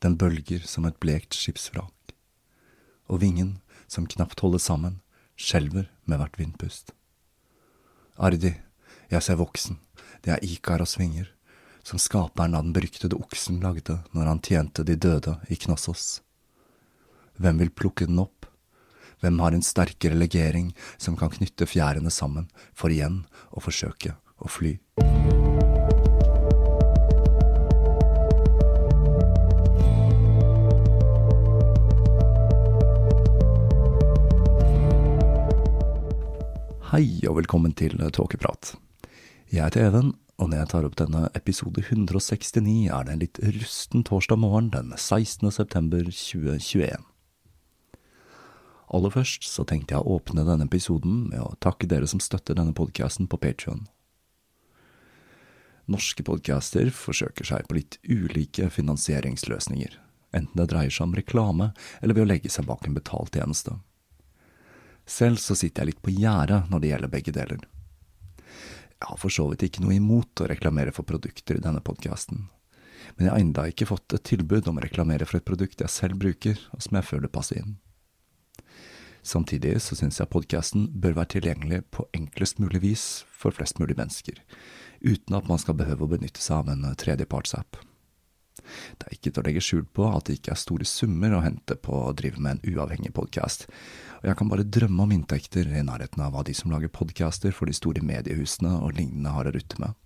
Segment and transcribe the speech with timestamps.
[0.00, 2.14] Den bølger som et blekt skipsvrak.
[3.12, 3.58] Og vingen,
[3.90, 5.00] som knapt holder sammen,
[5.36, 6.94] skjelver med hvert vindpust.
[8.16, 8.54] Ardi,
[9.10, 9.78] jeg ser voksen,
[10.24, 11.28] det er Ikaros vinger,
[11.82, 16.20] som skaperen av den beryktede oksen lagde når han tjente de døde i Knossos.
[17.40, 18.46] Hvem vil plukke den opp?
[19.20, 24.48] Hvem har en sterkere legering som kan knytte fjærene sammen, for igjen å forsøke å
[24.48, 24.78] fly?
[36.90, 38.72] Hei og velkommen til Tåkeprat.
[39.46, 40.08] Jeg heter Even,
[40.42, 44.72] og når jeg tar opp denne episode 169, er det en litt rusten torsdag morgen
[44.74, 45.52] den 16.
[45.54, 47.04] september 2021.
[48.90, 52.58] Aller først så tenkte jeg å åpne denne episoden med å takke dere som støtter
[52.58, 53.84] denne podkasten på Patrion.
[55.86, 59.94] Norske podcaster forsøker seg på litt ulike finansieringsløsninger,
[60.34, 61.70] enten det dreier seg om reklame
[62.00, 63.78] eller ved å legge seg bak en betalt tjeneste.
[65.06, 67.66] Selv så sitter jeg litt på gjerdet når det gjelder begge deler.
[69.00, 72.48] Jeg har for så vidt ikke noe imot å reklamere for produkter i denne podkasten,
[73.16, 75.92] men jeg har enda ikke fått et tilbud om å reklamere for et produkt jeg
[75.92, 77.78] selv bruker, og som jeg føler passer inn.
[79.22, 83.98] Samtidig så syns jeg podkasten bør være tilgjengelig på enklest mulig vis for flest mulig
[83.98, 84.40] mennesker,
[85.00, 87.80] uten at man skal behøve å benytte seg av en tredjepartsapp.
[88.98, 91.42] Det er ikke til å legge skjul på at det ikke er store summer å
[91.44, 93.66] hente på å drive med en uavhengig podkast,
[94.20, 97.54] og jeg kan bare drømme om inntekter i nærheten av hva de som lager podcaster
[97.56, 99.96] for de store mediehusene og lignende har å rutte med.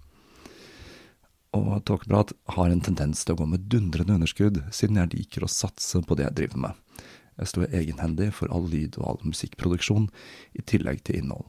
[1.55, 5.51] Og Tåkeprat har en tendens til å gå med dundrende underskudd, siden jeg liker å
[5.51, 7.03] satse på det jeg driver med.
[7.39, 10.09] Jeg står egenhendig for all lyd og all musikkproduksjon,
[10.55, 11.47] i tillegg til innhold.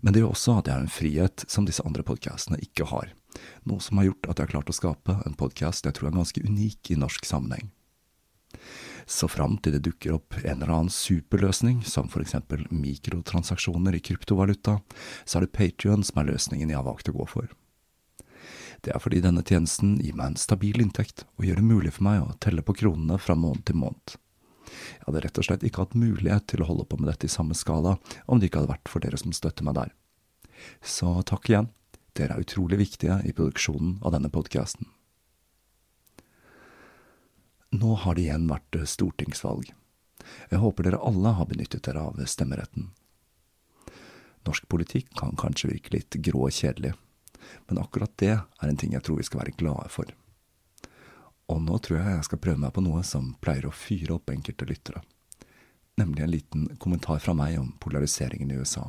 [0.00, 3.12] Men det gjør også at jeg har en frihet som disse andre podkastene ikke har,
[3.68, 6.18] noe som har gjort at jeg har klart å skape en podkast jeg tror er
[6.18, 7.70] ganske unik i norsk sammenheng.
[9.08, 14.02] Så fram til det dukker opp en eller annen superløsning, som for eksempel mikrotransaksjoner i
[14.04, 14.78] kryptovaluta,
[15.24, 17.48] så er det Patrion som er løsningen jeg har valgt å gå for.
[18.84, 22.06] Det er fordi denne tjenesten gir meg en stabil inntekt og gjør det mulig for
[22.06, 24.18] meg å telle på kronene fra måned til måned.
[24.68, 27.32] Jeg hadde rett og slett ikke hatt mulighet til å holde på med dette i
[27.32, 29.94] samme skala om det ikke hadde vært for dere som støtter meg der.
[30.84, 31.70] Så takk igjen,
[32.18, 34.88] dere er utrolig viktige i produksjonen av denne podkasten.
[37.70, 39.72] Nå har det igjen vært stortingsvalg.
[40.50, 42.90] Jeg håper dere alle har benyttet dere av stemmeretten.
[44.48, 46.94] Norsk politikk kan kanskje virke litt grå og kjedelig,
[47.68, 50.08] men akkurat det er en ting jeg tror vi skal være glade for.
[51.48, 54.32] Og nå tror jeg jeg skal prøve meg på noe som pleier å fyre opp
[54.32, 55.02] enkelte lyttere,
[56.00, 58.88] nemlig en liten kommentar fra meg om polariseringen i USA.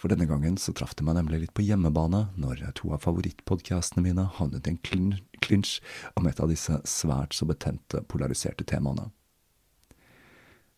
[0.00, 4.06] For denne gangen så traff det meg nemlig litt på hjemmebane når to av favorittpodkastene
[4.06, 5.74] mine havnet i en klinsj
[6.16, 9.10] om et av disse svært så betente, polariserte temaene.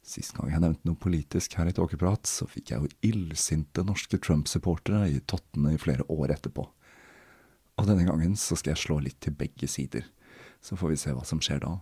[0.02, 4.18] Sist gang jeg nevnte noe politisk her i Tåkeprat, så fikk jeg jo illsinte norske
[4.18, 6.66] Trump-supportere i tottene i flere år etterpå.
[7.78, 10.10] Og denne gangen så skal jeg slå litt til begge sider,
[10.58, 11.76] så får vi se hva som skjer da.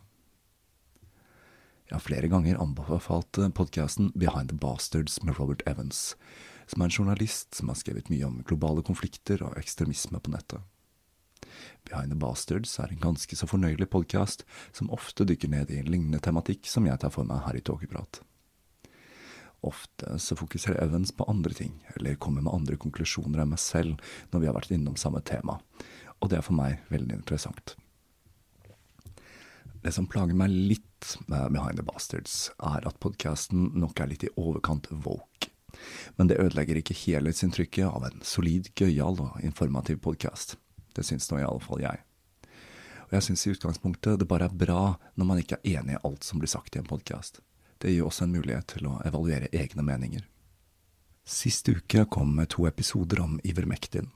[1.88, 6.12] Jeg har flere ganger anbefalt podkasten Behind the Bastards med Robert Evans,
[6.70, 10.62] som er en journalist som har skrevet mye om globale konflikter og ekstremisme på nettet.
[11.88, 14.44] Behind the Bastards er en ganske så fornøyelig podkast
[14.76, 17.64] som ofte dykker ned i en lignende tematikk som jeg tar for meg her i
[17.64, 18.22] Tåkeprat.
[19.66, 24.00] Ofte så fokuserer Evans på andre ting, eller kommer med andre konklusjoner enn meg selv
[24.30, 25.58] når vi har vært innom samme tema,
[26.20, 27.74] og det er for meg veldig interessant.
[29.80, 34.26] Det som plager meg litt med Behind the Bastards, er at podkasten nok er litt
[34.28, 35.49] i overkant woke.
[36.16, 40.56] Men det ødelegger ikke helhetsinntrykket av en solid, gøyal og informativ podkast.
[40.96, 42.02] Det syns nå i alle fall jeg.
[43.10, 44.82] Og jeg syns i utgangspunktet det bare er bra
[45.18, 47.40] når man ikke er enig i alt som blir sagt i en podkast.
[47.80, 50.26] Det gir også en mulighet til å evaluere egne meninger.
[51.26, 54.10] Sist uke kom to episoder om Ivermektin.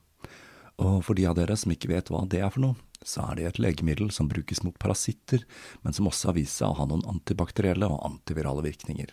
[0.83, 3.39] Og for de av dere som ikke vet hva det er for noe, så er
[3.39, 5.45] det et legemiddel som brukes mot parasitter,
[5.83, 9.13] men som også har vist seg å ha noen antibakterielle og antivirale virkninger.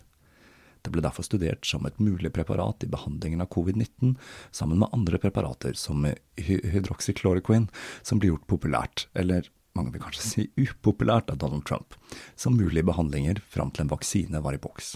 [0.82, 4.16] Det ble derfor studert som et mulig preparat i behandlingen av covid-19,
[4.52, 6.08] sammen med andre preparater som
[6.38, 7.70] hydroxychloroquine,
[8.02, 11.96] som blir gjort populært, eller mange vil kanskje si upopulært av Donald Trump,
[12.36, 14.96] som mulige behandlinger fram til en vaksine var i boks.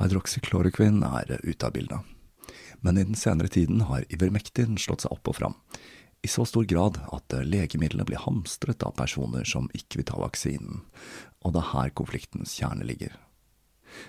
[0.00, 2.16] Hydroxychloroquine er ute av bildet.
[2.80, 5.56] Men i den senere tiden har Ivermektin slått seg opp og fram,
[6.22, 10.82] i så stor grad at legemidlene blir hamstret av personer som ikke vil ta vaksinen,
[11.46, 13.14] og det er her konfliktens kjerne ligger.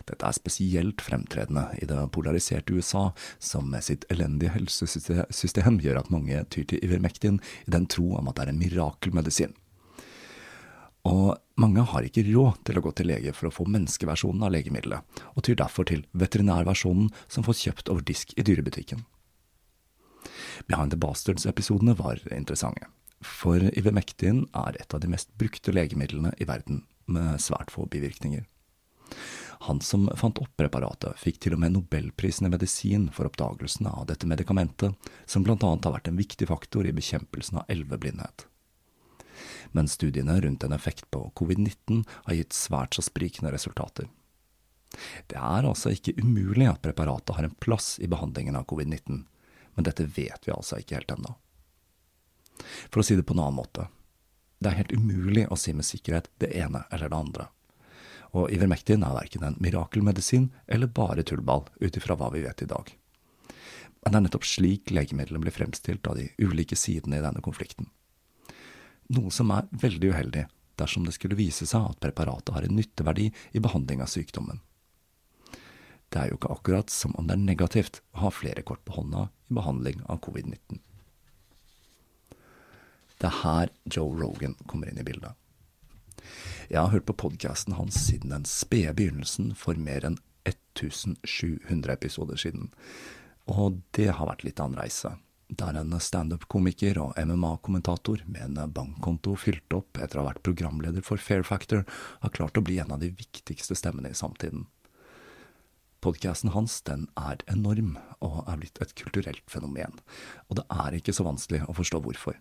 [0.10, 3.10] Dette er spesielt fremtredende i det polariserte USA,
[3.40, 8.30] som med sitt elendige helsesystem gjør at mange tyr til Ivermektin i den tro om
[8.30, 9.56] at det er en mirakelmedisin.
[11.08, 14.52] Og mange har ikke råd til å gå til lege for å få menneskeversjonen av
[14.54, 19.06] legemiddelet, og tyr derfor til veterinærversjonen som får kjøpt over disk i dyrebutikken.
[20.68, 22.90] Behind the Bastards-episodene var interessante,
[23.24, 28.44] for Ivermektin er et av de mest brukte legemidlene i verden, med svært få bivirkninger.
[29.68, 34.06] Han som fant opp preparatet, fikk til og med nobelprisen i medisin for oppdagelsen av
[34.08, 34.96] dette medikamentet,
[35.28, 38.46] som blant annet har vært en viktig faktor i bekjempelsen av elveblindhet.
[39.76, 44.08] Men studiene rundt en effekt på covid-19 har gitt svært så sprikende resultater.
[45.28, 49.22] Det er altså ikke umulig at preparatet har en plass i behandlingen av covid-19,
[49.76, 51.36] men dette vet vi altså ikke helt ennå.
[52.90, 53.92] For å si det på en annen måte,
[54.60, 57.52] det er helt umulig å si med sikkerhet det ene eller det andre.
[58.38, 62.70] Og Ivermektin er verken en mirakelmedisin eller bare tullball, ut ifra hva vi vet i
[62.70, 62.92] dag.
[64.04, 67.90] Men det er nettopp slik legemidlene blir fremstilt av de ulike sidene i denne konflikten.
[69.10, 70.46] Noe som er veldig uheldig
[70.80, 74.62] dersom det skulle vise seg at preparatet har en nytteverdi i behandling av sykdommen.
[76.10, 78.96] Det er jo ikke akkurat som om det er negativt å ha flere kort på
[78.96, 80.80] hånda i behandling av covid-19.
[83.20, 85.36] Det er her Joe Rogan kommer inn i bildet.
[86.70, 92.38] Jeg har hørt på podkasten hans siden den spede begynnelsen for mer enn 1700 episoder
[92.38, 92.70] siden,
[93.50, 95.16] og det har vært litt av en reise.
[95.50, 101.02] Der en standup-komiker og MMA-kommentator med en bankkonto fylt opp etter å ha vært programleder
[101.06, 101.88] for Fair Factor,
[102.22, 104.68] har klart å bli en av de viktigste stemmene i samtiden.
[106.06, 109.98] Podkasten hans den er enorm og er blitt et kulturelt fenomen,
[110.48, 112.38] og det er ikke så vanskelig å forstå hvorfor.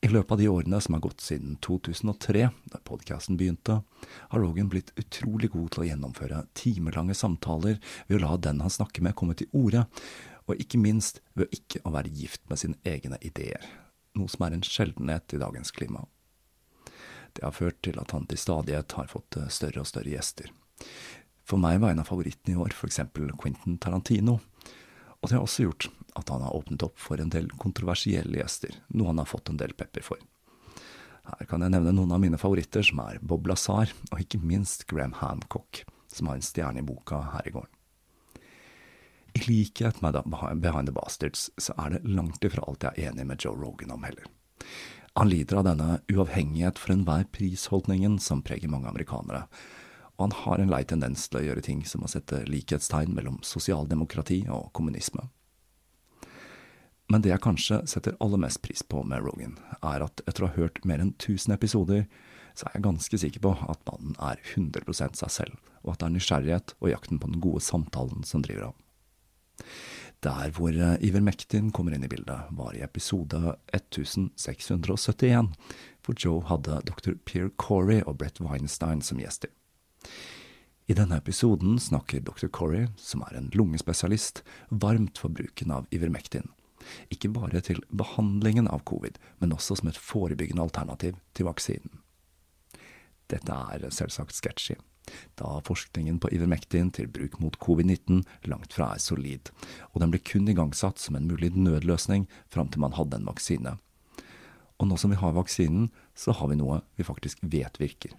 [0.00, 3.82] I løpet av de årene som har gått siden 2003, da podkasten begynte,
[4.32, 7.76] har Rogan blitt utrolig god til å gjennomføre timelange samtaler
[8.08, 9.84] ved å la den han snakker med, komme til orde,
[10.48, 13.60] og ikke minst ved å ikke å være gift med sine egne ideer,
[14.16, 16.06] noe som er en sjeldenhet i dagens klima.
[17.36, 20.48] Det har ført til at han til stadighet har fått større og større gjester.
[21.44, 24.38] For meg var en av favorittene i år eksempel Quentin Tarantino.
[25.20, 28.74] Og det har også gjort at han har åpnet opp for en del kontroversielle gjester,
[28.96, 30.22] noe han har fått en del pepper for.
[31.30, 34.86] Her kan jeg nevne noen av mine favoritter, som er Bob Lazar, og ikke minst
[34.90, 37.76] Graham Hancock, som har en stjerne i boka her i gården.
[39.38, 40.16] I likhet med
[40.58, 43.92] Behind the Bastards, så er det langt ifra alt jeg er enig med Joe Rogan
[43.94, 44.24] om heller.
[45.14, 49.44] Han lider av denne uavhengighet for enhver prisholdningen som preger mange amerikanere,
[50.20, 53.38] og han har en lei tendens til å gjøre ting som å sette likhetstegn mellom
[53.40, 55.30] sosialdemokrati og kommunisme.
[57.08, 60.50] Men det jeg kanskje setter aller mest pris på med Rogan, er at etter å
[60.50, 62.04] ha hørt mer enn 1000 episoder,
[62.52, 66.10] så er jeg ganske sikker på at mannen er 100 seg selv, og at det
[66.10, 68.78] er nysgjerrighet og jakten på den gode samtalen som driver ham.
[70.20, 75.48] Der hvor Ivermectin kommer inn i bildet, var i episode 1671,
[76.04, 77.16] hvor Joe hadde dr.
[77.24, 79.48] Pierre Corey og Brett Weinstein som gjester.
[80.90, 82.48] I denne episoden snakker dr.
[82.50, 86.48] Corey, som er en lungespesialist, varmt for bruken av Ivermectin.
[87.14, 92.00] Ikke bare til behandlingen av covid, men også som et forebyggende alternativ til vaksinen.
[93.30, 94.74] Dette er selvsagt sketchy,
[95.38, 99.52] da forskningen på Ivermectin til bruk mot covid-19 langt fra er solid,
[99.92, 103.76] og den ble kun igangsatt som en mulig nødløsning fram til man hadde en vaksine.
[104.80, 108.16] Og nå som vi har vaksinen, så har vi noe vi faktisk vet virker.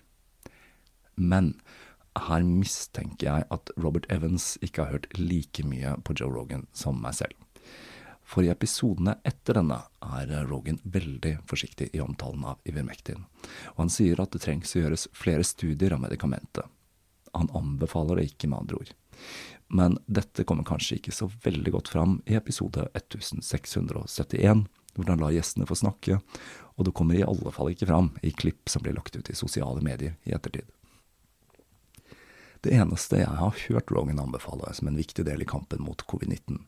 [1.16, 1.54] Men
[2.28, 7.00] her mistenker jeg at Robert Evans ikke har hørt like mye på Joe Rogan som
[7.04, 7.36] meg selv.
[8.32, 13.26] For i episodene etter denne er Rogan veldig forsiktig i omtalen av Ivermektin,
[13.74, 16.64] og han sier at det trengs å gjøres flere studier av medikamentet.
[17.36, 18.94] Han anbefaler det ikke, med andre ord.
[19.72, 24.66] Men dette kommer kanskje ikke så veldig godt fram i episode 1671,
[24.96, 26.20] hvor han lar gjestene få snakke,
[26.76, 29.38] og det kommer i alle fall ikke fram i klipp som blir lagt ut i
[29.38, 30.68] sosiale medier i ettertid.
[32.62, 36.60] Det eneste jeg har hørt Rogan anbefale som en viktig del i kampen mot covid-19,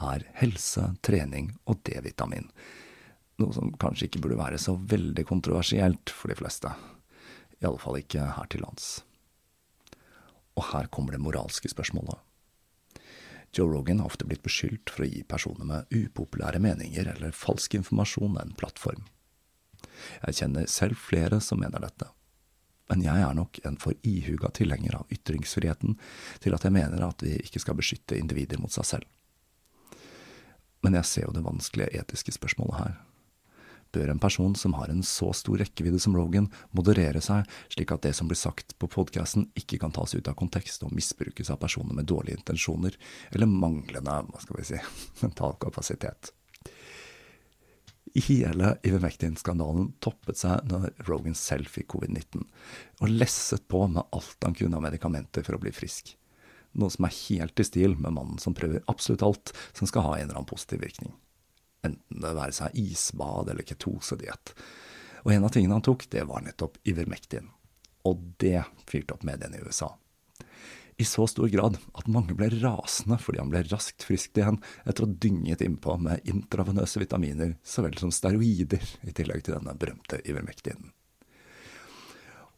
[0.00, 2.48] er helse, trening og D-vitamin.
[3.42, 6.72] Noe som kanskje ikke burde være så veldig kontroversielt for de fleste.
[7.60, 9.02] I alle fall ikke her til lands.
[10.56, 12.16] Og her kommer det moralske spørsmålet.
[13.54, 17.76] Joe Rogan har ofte blitt beskyldt for å gi personer med upopulære meninger eller falsk
[17.78, 19.04] informasjon en plattform.
[20.24, 22.08] Jeg kjenner selv flere som mener dette,
[22.92, 25.96] men jeg er nok en for ihuga tilhenger av ytringsfriheten
[26.44, 29.08] til at jeg mener at vi ikke skal beskytte individer mot seg selv.
[30.84, 32.96] Men jeg ser jo det vanskelige etiske spørsmålet her
[33.94, 38.04] bør en person som har en så stor rekkevidde som Rogan, moderere seg slik at
[38.06, 41.60] det som blir sagt på podkasten ikke kan tas ut av kontekst og misbrukes av
[41.62, 42.96] personer med dårlige intensjoner,
[43.30, 44.80] eller manglende, hva skal vi si,
[45.24, 46.34] mental kapasitet.
[48.14, 52.44] Hele Ivermectin-skandalen toppet seg når Rogan selv fikk covid-19,
[53.02, 56.14] og lesset på med alt han kunne av medikamenter for å bli frisk.
[56.78, 60.16] Noe som er helt i stil med mannen som prøver absolutt alt som skal ha
[60.16, 61.14] en eller annen positiv virkning
[61.84, 64.54] enten det være seg isbad eller ketosediett.
[65.24, 67.48] Og en av tingene han tok, det var nettopp Ivermectin.
[68.08, 69.94] Og det fyrte opp mediene i USA.
[70.96, 75.02] I så stor grad at mange ble rasende fordi han ble raskt frisk igjen etter
[75.02, 79.74] å ha dynget innpå med intravenøse vitaminer så vel som steroider, i tillegg til denne
[79.78, 80.92] berømte ivermektinen.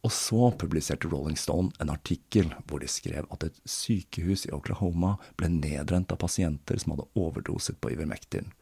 [0.05, 5.15] Og så publiserte Rolling Stone en artikkel hvor de skrev at et sykehus i Oklahoma
[5.39, 8.53] ble nedrent av pasienter som hadde overdoset på Ivermectin,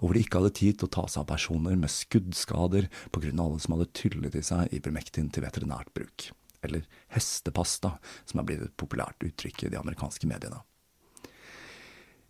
[0.00, 3.28] og hvor de ikke hadde tid til å ta seg av personer med skuddskader av
[3.28, 6.30] alle som hadde tyllet i seg Ivermectin til veterinært bruk,
[6.66, 10.62] eller hestepasta, som er blitt et populært uttrykk i de amerikanske mediene.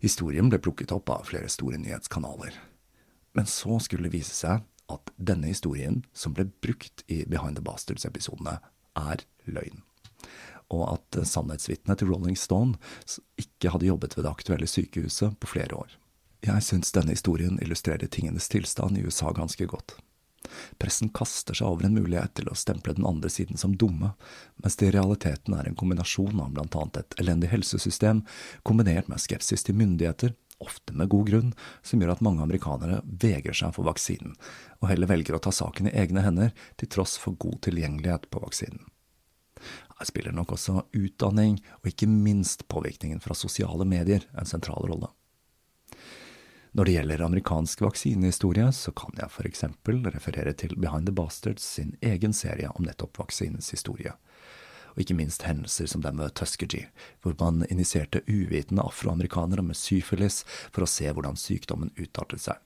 [0.01, 2.55] Historien ble plukket opp av flere store nyhetskanaler,
[3.37, 7.63] men så skulle det vise seg at denne historien, som ble brukt i Behind the
[7.63, 8.57] Bastards-episodene,
[8.97, 9.85] er løgn
[10.71, 12.79] og at sannhetsvitnet til Rolling Stone
[13.39, 15.97] ikke hadde jobbet ved det aktuelle sykehuset på flere år.
[16.41, 19.97] Jeg syns denne historien illustrerer tingenes tilstand i USA ganske godt.
[20.81, 24.13] Pressen kaster seg over en mulighet til å stemple den andre siden som dumme,
[24.61, 28.23] mens det i realiteten er en kombinasjon av blant annet et elendig helsesystem
[28.67, 33.57] kombinert med skepsis til myndigheter, ofte med god grunn, som gjør at mange amerikanere vegrer
[33.57, 34.35] seg for vaksinen,
[34.81, 38.43] og heller velger å ta saken i egne hender til tross for god tilgjengelighet på
[38.43, 38.85] vaksinen.
[39.97, 45.11] Her spiller nok også utdanning, og ikke minst påvirkningen fra sosiale medier, en sentral rolle.
[46.71, 51.65] Når det gjelder amerikansk vaksinehistorie, så kan jeg for eksempel referere til Behind the Bastards
[51.67, 54.13] sin egen serie om nettopp vaksinens historie,
[54.93, 56.87] og ikke minst hendelser som den ved Tuskegee,
[57.19, 62.63] hvor man initierte uvitende afroamerikanere med syfilis for å se hvordan sykdommen utartet seg,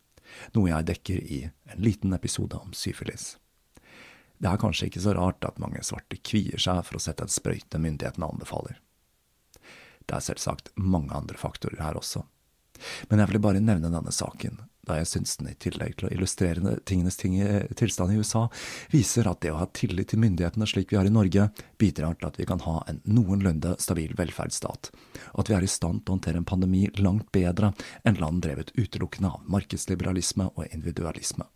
[0.53, 1.41] noe jeg dekker i
[1.73, 3.39] en liten episode om syfilis.
[4.37, 7.33] Det er kanskje ikke så rart at mange svarte kvier seg for å sette en
[7.33, 8.77] sprøyte myndighetene anbefaler.
[10.05, 12.27] Det er selvsagt mange andre faktorer her også.
[13.09, 16.11] Men jeg ville bare nevne denne saken, da jeg syns den i tillegg til å
[16.13, 17.37] illustrere tingenes ting,
[17.77, 18.45] tilstand i USA,
[18.93, 21.47] viser at det å ha tillit til myndighetene slik vi har i Norge,
[21.81, 24.91] bidrar til at vi kan ha en noenlunde stabil velferdsstat,
[25.33, 27.73] og at vi er i stand til å håndtere en pandemi langt bedre
[28.05, 31.49] enn land drevet utelukkende av markedsliberalisme og individualisme.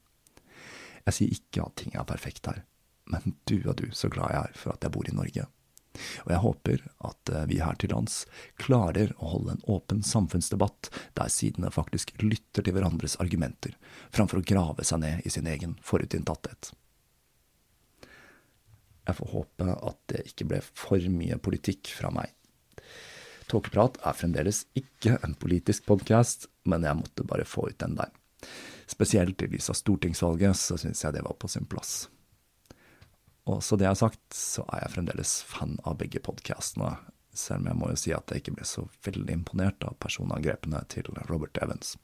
[1.05, 2.63] Jeg sier ikke at ting er perfekt her,
[3.09, 5.47] men du og du så glad jeg er for at jeg bor i Norge.
[6.25, 8.21] Og jeg håper at eh, vi her til lands
[8.61, 13.75] klarer å holde en åpen samfunnsdebatt der sidene faktisk lytter til hverandres argumenter,
[14.13, 16.71] framfor å grave seg ned i sin egen forutinntatthet.
[19.09, 22.29] Jeg får håpe at det ikke ble for mye politikk fra meg.
[23.49, 28.13] Tåkeprat er fremdeles ikke en politisk podkast, men jeg måtte bare få ut den der.
[28.89, 32.05] Spesielt i lys av stortingsvalget så syns jeg det var på sin plass.
[33.49, 36.91] Og så det jeg har sagt, så er jeg fremdeles fan av begge podkastene,
[37.33, 40.83] selv om jeg må jo si at jeg ikke ble så veldig imponert av personangrepene
[40.91, 41.95] til Robert Evans.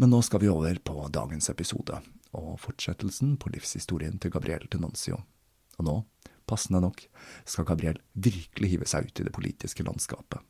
[0.00, 2.00] Men nå skal vi over på dagens episode,
[2.34, 5.20] og fortsettelsen på livshistorien til Gabriel Tenancio.
[5.78, 5.98] Og nå
[6.48, 7.04] passende nok,
[7.44, 10.40] skal Gabriel virkelig hive seg ut i det politiske landskapet.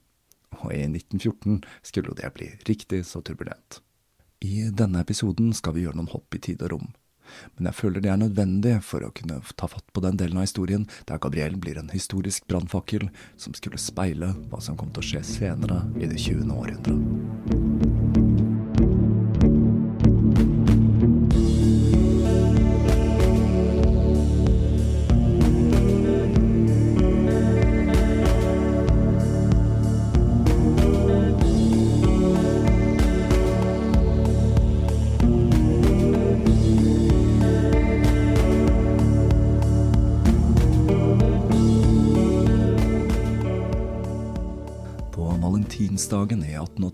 [0.61, 3.81] Og i 1914 skulle jo det bli riktig så turbulent.
[4.45, 6.88] I denne episoden skal vi gjøre noen hopp i tid og rom,
[7.57, 10.49] men jeg føler det er nødvendig for å kunne ta fatt på den delen av
[10.49, 15.11] historien der Gabriel blir en historisk brannfakkel som skulle speile hva som kom til å
[15.12, 16.50] skje senere i det 20.
[16.55, 17.63] århundret.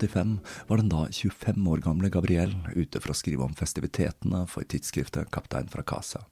[0.01, 0.39] 1985
[0.69, 5.31] var den da 25 år gamle Gabrielle ute for å skrive om festivitetene for tidsskriftet
[5.31, 6.25] Kaptein fra Casa.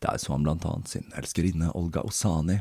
[0.00, 2.60] Der så han blant annet sin elskerinne Olga Osani,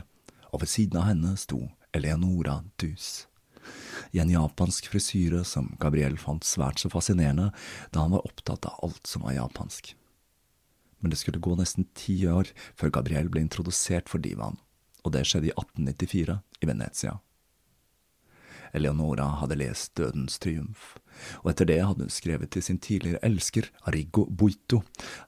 [0.51, 3.27] og ved siden av henne sto Eleonora Dus.
[4.15, 7.51] I en japansk frisyre som Gabrielle fant svært så fascinerende
[7.91, 9.94] da han var opptatt av alt som var japansk.
[11.00, 14.58] Men det skulle gå nesten ti år før Gabrielle ble introdusert for divaen,
[15.03, 17.17] og det skjedde i 1894 i Venezia.
[18.74, 20.96] Eleonora hadde lest Dødens triumf,
[21.42, 24.82] og etter det hadde hun skrevet til sin tidligere elsker, Arrigo Boito,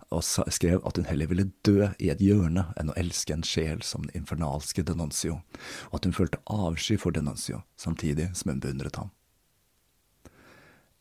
[0.10, 3.84] og skrev at hun heller ville dø i et hjørne enn å elske en sjel
[3.86, 5.42] som den infernalske Denuncio,
[5.90, 9.14] og at hun følte avsky for Denuncio, samtidig som hun beundret ham.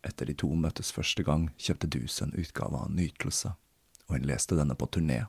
[0.07, 3.57] Etter de to møttes første gang, kjøpte Dus en utgave av Nytelse,
[4.07, 5.25] og hun leste denne på turné,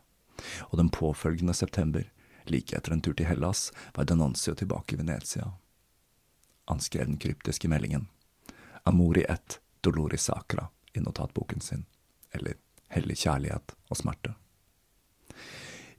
[0.69, 2.05] og den påfølgende september,
[2.47, 5.51] like etter en tur til Hellas, var Denuncio tilbake i Venezia.
[6.69, 8.07] Han skrev den kryptiske meldingen
[8.83, 11.85] Amori et dolori sacra i notatboken sin,
[12.31, 12.53] eller
[12.89, 14.31] Hellig kjærlighet og smerte.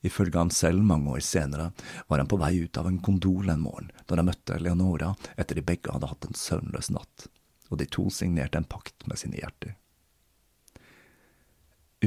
[0.02, 1.68] Ifølge ham selv mange år senere
[2.08, 5.58] var han på vei ut av en gondol en morgen da han møtte Leonora etter
[5.58, 7.28] de begge hadde hatt en søvnløs natt,
[7.68, 9.76] og de to signerte en pakt med sine hjerter.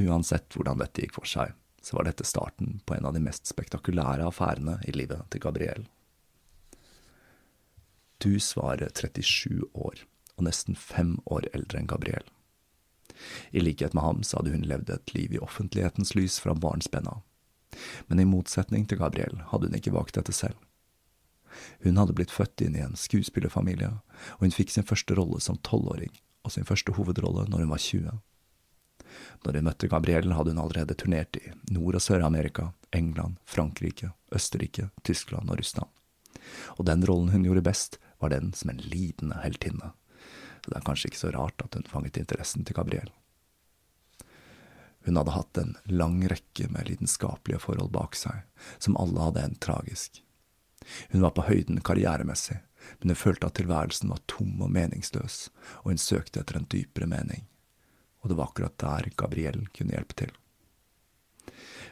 [0.04, 3.47] Uansett hvordan dette gikk for seg, så var dette starten på en av de mest
[3.47, 5.86] spektakulære affærene i livet til Gabriel.
[8.23, 10.05] Dus var 37 år,
[10.38, 12.25] og nesten fem år eldre enn Gabriel.
[13.51, 17.07] I likhet med ham så hadde hun levd et liv i offentlighetens lys fra barnsben
[17.07, 17.21] av.
[18.07, 20.57] Men i motsetning til Gabriel hadde hun ikke valgt dette selv.
[21.83, 23.91] Hun hadde blitt født inn i en skuespillerfamilie,
[24.38, 27.83] og hun fikk sin første rolle som tolvåring, og sin første hovedrolle når hun var
[27.83, 28.21] 20.
[29.43, 34.89] Når hun møtte Gabriel, hadde hun allerede turnert i Nord- og Sør-Amerika, England, Frankrike, Østerrike,
[35.03, 35.91] Tyskland og Russland.
[36.77, 39.91] Og den rollen hun gjorde best, var den som en lidende heltinne.
[40.63, 43.12] Så det er kanskje ikke så rart at hun fanget interessen til Gabriel.
[45.03, 48.45] Hun hadde hatt en lang rekke med lidenskapelige forhold bak seg,
[48.79, 50.21] som alle hadde endt tragisk.
[51.12, 52.62] Hun var på høyden karrieremessig,
[52.99, 55.49] men hun følte at tilværelsen var tom og meningsløs,
[55.83, 57.43] og hun søkte etter en dypere mening.
[58.23, 60.31] Og det var akkurat der Gabriel kunne hjelpe til.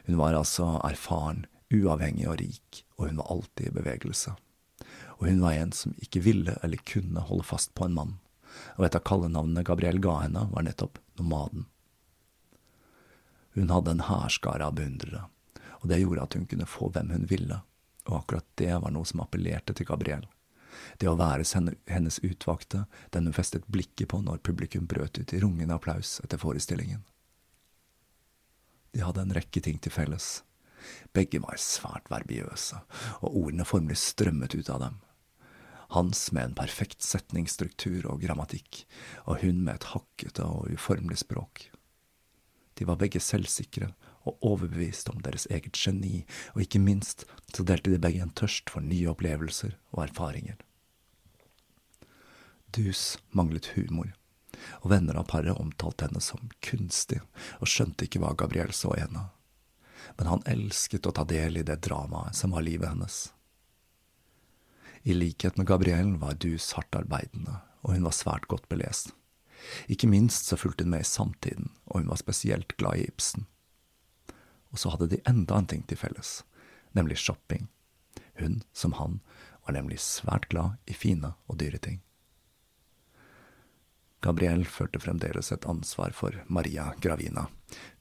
[0.08, 4.34] Hun var altså erfaren, uavhengig og rik, og hun var alltid i bevegelse.
[5.18, 8.16] Og hun var en som ikke ville eller kunne holde fast på en mann,
[8.76, 11.66] og et av kallenavnene Gabriel ga henne, var nettopp Nomaden.
[13.52, 15.26] Hun hadde en hærskare av beundrere,
[15.82, 17.60] og det gjorde at hun kunne få hvem hun ville,
[18.08, 20.24] og akkurat det var noe som appellerte til Gabriel.
[20.98, 21.44] Det å være
[21.90, 26.40] hennes utvalgte, den hun festet blikket på når publikum brøt ut i rungende applaus etter
[26.40, 27.02] forestillingen.
[28.92, 30.42] De hadde en rekke ting til felles.
[31.16, 32.80] Begge var svært verbiøse,
[33.20, 35.00] og ordene formelig strømmet ut av dem.
[35.92, 38.86] Hans med en perfekt setningsstruktur og grammatikk,
[39.26, 41.66] og hun med et hakkete og uformelig språk.
[42.80, 43.90] De var begge selvsikre
[44.24, 46.22] og overbevist om deres eget geni,
[46.54, 50.56] og ikke minst så delte de begge en tørst for nye opplevelser og erfaringer.
[52.72, 54.14] Dus manglet humor,
[54.80, 57.20] og venner av paret omtalte henne som kunstig,
[57.60, 59.26] og skjønte ikke hva Gabriel så i henne.
[60.16, 63.32] Men han elsket å ta del i det dramaet som var livet hennes.
[65.02, 69.10] I likhet med Gabrielle var Dus hardt arbeidende, og hun var svært godt belest.
[69.90, 73.46] Ikke minst så fulgte hun med i samtiden, og hun var spesielt glad i Ibsen.
[74.70, 76.42] Og så hadde de enda en ting til felles,
[76.94, 77.68] nemlig shopping.
[78.38, 79.20] Hun, som han,
[79.66, 82.00] var nemlig svært glad i fine og dyre ting.
[84.22, 87.48] Gabrielle følte fremdeles et ansvar for Maria Gravina,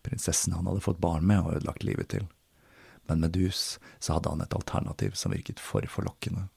[0.06, 2.26] prinsessen han hadde fått barn med og ødelagt livet til.
[3.10, 6.48] Men med Dus så hadde han et alternativ som virket for forlokkende.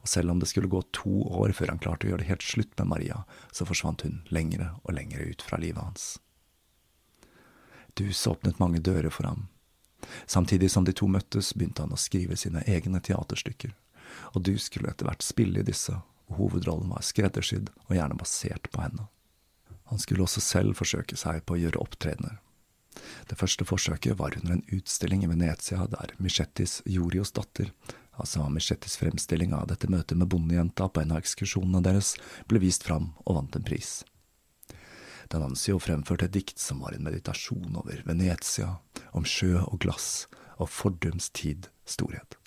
[0.00, 2.46] Og selv om det skulle gå to år før han klarte å gjøre det helt
[2.46, 6.06] slutt med Maria, så forsvant hun lengre og lengre ut fra livet hans.
[7.96, 9.48] Dus åpnet mange dører for ham,
[10.26, 13.74] Samtidig som de to møttes, begynte han å skrive sine egne teaterstykker,
[14.34, 15.94] og du skulle etter hvert spille i disse,
[16.26, 19.06] og hovedrollen var skreddersydd og gjerne basert på henne.
[19.90, 22.40] Han skulle også selv forsøke seg på å gjøre opptredener.
[23.28, 27.72] Det første forsøket var under en utstilling i Venezia der Michettis Jorios datter,
[28.16, 32.14] altså Michettis fremstilling av dette møtet med bondejenta på en av ekskursjonene deres,
[32.48, 34.00] ble vist fram og vant en pris.
[35.26, 38.76] D'Anancio fremførte et dikt som var en meditasjon over Venezia,
[39.12, 42.38] om sjø og glass og fordums tid storhet.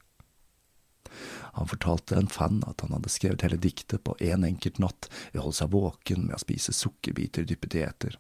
[1.58, 5.10] Han fortalte en fan at han hadde skrevet hele diktet på én en enkelt natt
[5.32, 8.18] ved å holde seg våken med å spise sukkerbiter dyppet i eter.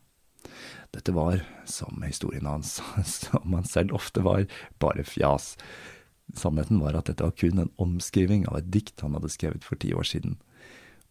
[0.95, 4.45] Dette var, som historien hans, som han selv ofte var,
[4.81, 5.55] bare fjas.
[6.37, 9.81] Sannheten var at dette var kun en omskriving av et dikt han hadde skrevet for
[9.81, 10.37] ti år siden.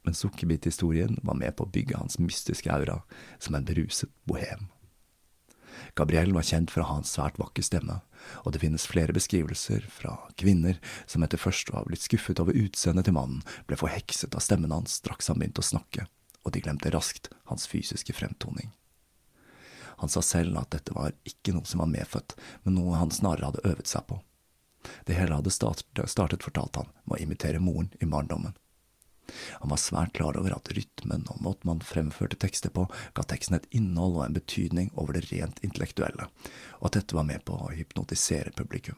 [0.07, 3.03] Men sukkerbithistorien var med på å bygge hans mystiske aura
[3.43, 4.69] som en beruset bohem.
[5.95, 8.01] Gabriel var kjent for å ha en svært vakker stemme,
[8.45, 12.57] og det finnes flere beskrivelser fra kvinner som etter først å ha blitt skuffet over
[12.59, 16.09] utseendet til mannen, ble forhekset av stemmen hans straks han begynte å snakke,
[16.43, 18.73] og de glemte raskt hans fysiske fremtoning.
[19.99, 23.51] Han sa selv at dette var ikke noe som var medfødt, men noe han snarere
[23.51, 24.21] hadde øvet seg på.
[25.05, 28.55] Det hele hadde startet, fortalte han, med å imitere moren i barndommen.
[29.61, 33.59] Han var svært klar over at rytmen og måten man fremførte tekster på, ga teksten
[33.59, 36.31] et innhold og en betydning over det rent intellektuelle,
[36.79, 38.97] og at dette var med på å hypnotisere publikum.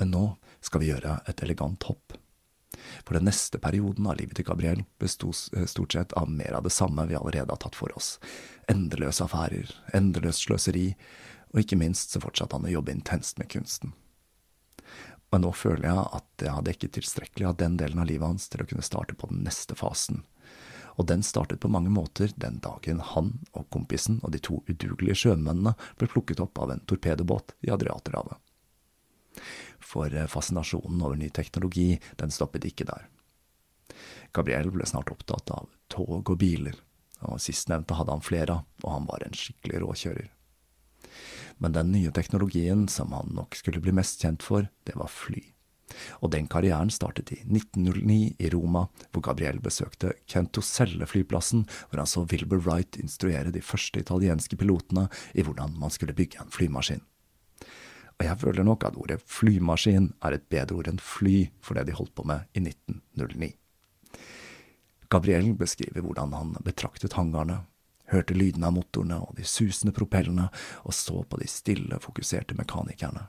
[0.00, 0.24] Men nå
[0.64, 2.16] skal vi gjøre et elegant hopp.
[3.04, 6.66] For den neste perioden av livet til Gabriel besto eh, stort sett av mer av
[6.66, 8.16] det samme vi allerede har tatt for oss.
[8.70, 10.92] Endeløse affærer, endeløst sløseri,
[11.52, 13.92] og ikke minst så fortsatte han å jobbe intenst med kunsten.
[15.32, 18.50] Men nå føler jeg at jeg har dekket tilstrekkelig av den delen av livet hans
[18.52, 20.22] til å kunne starte på den neste fasen.
[21.00, 25.16] Og den startet på mange måter den dagen han og kompisen og de to udugelige
[25.24, 28.36] sjømennene ble plukket opp av en torpedobåt i Adriaterhavet.
[29.80, 33.08] For eh, fascinasjonen over ny teknologi, den stoppet ikke der.
[34.36, 36.76] Gabriel ble snart opptatt av tog og biler,
[37.28, 40.30] og sistnevnte hadde han flere av, og han var en skikkelig råkjører.
[41.62, 45.42] Men den nye teknologien som han nok skulle bli mest kjent for, det var fly.
[46.24, 52.24] Og den karrieren startet i 1909 i Roma, hvor Gabriel besøkte Kentoselle-flyplassen, hvor han så
[52.24, 57.04] Wilbur Wright instruere de første italienske pilotene i hvordan man skulle bygge en flymaskin.
[58.18, 61.88] Og jeg føler nok at ordet flymaskin er et bedre ord enn fly for det
[61.88, 63.52] de holdt på med i 1909.
[65.12, 67.62] Gabriel beskriver hvordan han betraktet hangarene,
[68.08, 70.48] hørte lydene av motorene og de susende propellene,
[70.88, 73.26] og så på de stille, fokuserte mekanikerne.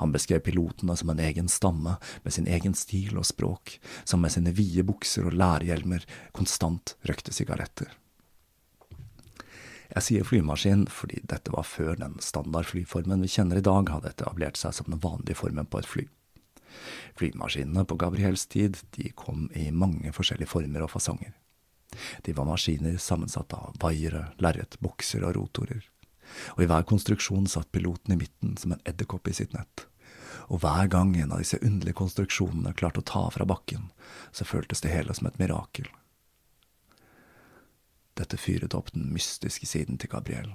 [0.00, 4.32] Han beskrev pilotene som en egen stamme, med sin egen stil og språk, som med
[4.34, 7.92] sine vide bukser og lærhjelmer konstant røkte sigaretter.
[9.88, 14.60] Jeg sier flymaskin fordi dette var før den standardflyformen vi kjenner i dag hadde etablert
[14.60, 16.04] seg som den vanlige formen på et fly.
[17.18, 21.34] Flymaskinene på Gabriels tid de kom i mange forskjellige former og fasonger.
[22.24, 25.86] De var maskiner sammensatt av vaiere, lerret, bokser og rotorer.
[26.56, 29.86] Og i hver konstruksjon satt piloten i midten som en edderkopp i sitt nett.
[30.48, 33.90] Og hver gang en av disse underlige konstruksjonene klarte å ta fra bakken,
[34.32, 35.88] så føltes det hele som et mirakel.
[38.18, 40.50] Dette fyret opp den mystiske siden til Gabriel,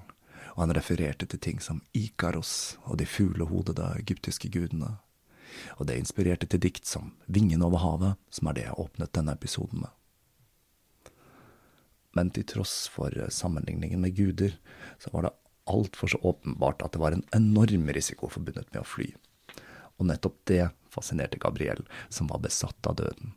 [0.54, 4.98] og han refererte til ting som Ikaros og de fuglehodede egyptiske gudene.
[5.78, 9.36] Og det inspirerte til dikt som Vingen over havet, som er det jeg åpnet denne
[9.38, 9.94] episoden med
[12.14, 14.58] men til tross for sammenligningen med guder,
[15.02, 15.36] så var det
[15.70, 19.10] altfor så åpenbart at det var en enorm risiko forbundet med å fly.
[19.98, 21.82] Og nettopp det fascinerte Gabriel,
[22.14, 23.34] som var besatt av døden.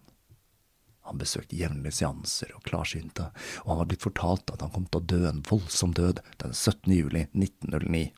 [1.07, 3.31] Han besøkte jevnlig seanser og klarsynte,
[3.63, 6.53] og han var blitt fortalt at han kom til å dø en voldsom død den
[6.53, 6.93] 17.
[6.93, 8.11] juli 1909.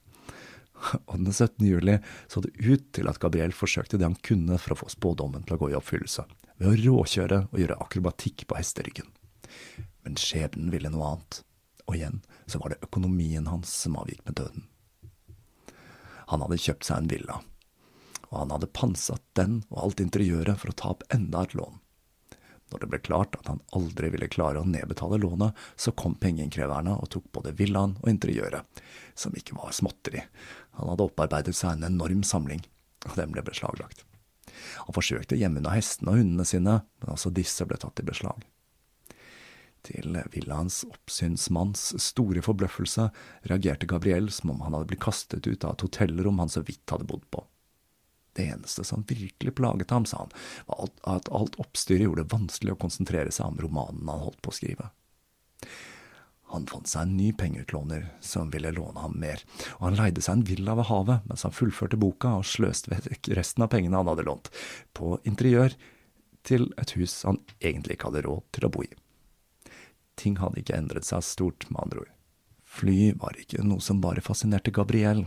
[1.10, 1.66] Og den 17.
[1.66, 1.98] juli
[2.30, 5.56] så det ut til at Gabriel forsøkte det han kunne for å få spådommen til
[5.56, 6.24] å gå i oppfyllelse,
[6.58, 9.10] ved å råkjøre og gjøre akrobatikk på hesteryggen.
[10.06, 11.42] Men skjebnen ville noe annet,
[11.88, 14.66] og igjen så var det økonomien hans som avgikk med døden.
[16.28, 17.38] Han hadde kjøpt seg en villa,
[18.28, 21.78] og han hadde pantsatt den og alt interiøret for å ta opp enda et lån.
[22.68, 26.98] Når det ble klart at han aldri ville klare å nedbetale lånet, så kom pengeinnkreverne
[26.98, 28.82] og tok både villaen og interiøret,
[29.16, 30.24] som ikke var småtteri.
[30.80, 32.60] Han hadde opparbeidet seg en enorm samling,
[33.06, 34.04] og den ble beslaglagt.
[34.84, 38.06] Han forsøkte å gjemme unna hestene og hundene sine, men også disse ble tatt i
[38.06, 38.44] beslag.
[39.86, 43.08] Til villaens oppsynsmanns store forbløffelse
[43.48, 46.90] reagerte Gabriel som om han hadde blitt kastet ut av et hotellrom han så vidt
[46.92, 47.44] hadde bodd på.
[48.38, 50.34] Det eneste som virkelig plaget ham, sa han,
[50.70, 54.52] var at alt oppstyret gjorde det vanskelig å konsentrere seg om romanen han holdt på
[54.52, 54.90] å skrive.
[56.52, 59.42] Han fant seg en ny pengeutlåner som ville låne ham mer,
[59.80, 63.32] og han leide seg en villa ved havet mens han fullførte boka og sløste vekk
[63.36, 64.52] resten av pengene han hadde lånt,
[64.94, 65.74] på interiør
[66.46, 68.92] til et hus han egentlig ikke hadde råd til å bo i.
[70.14, 72.14] Ting hadde ikke endret seg stort, med andre ord.
[72.78, 75.26] Fly var ikke noe som bare fascinerte Gabriel,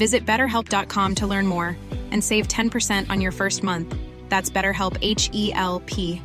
[0.00, 1.76] Visit betterhelp.com to learn more
[2.12, 3.94] and save 10% on your first month.
[4.30, 6.22] That's BetterHelp H E L P.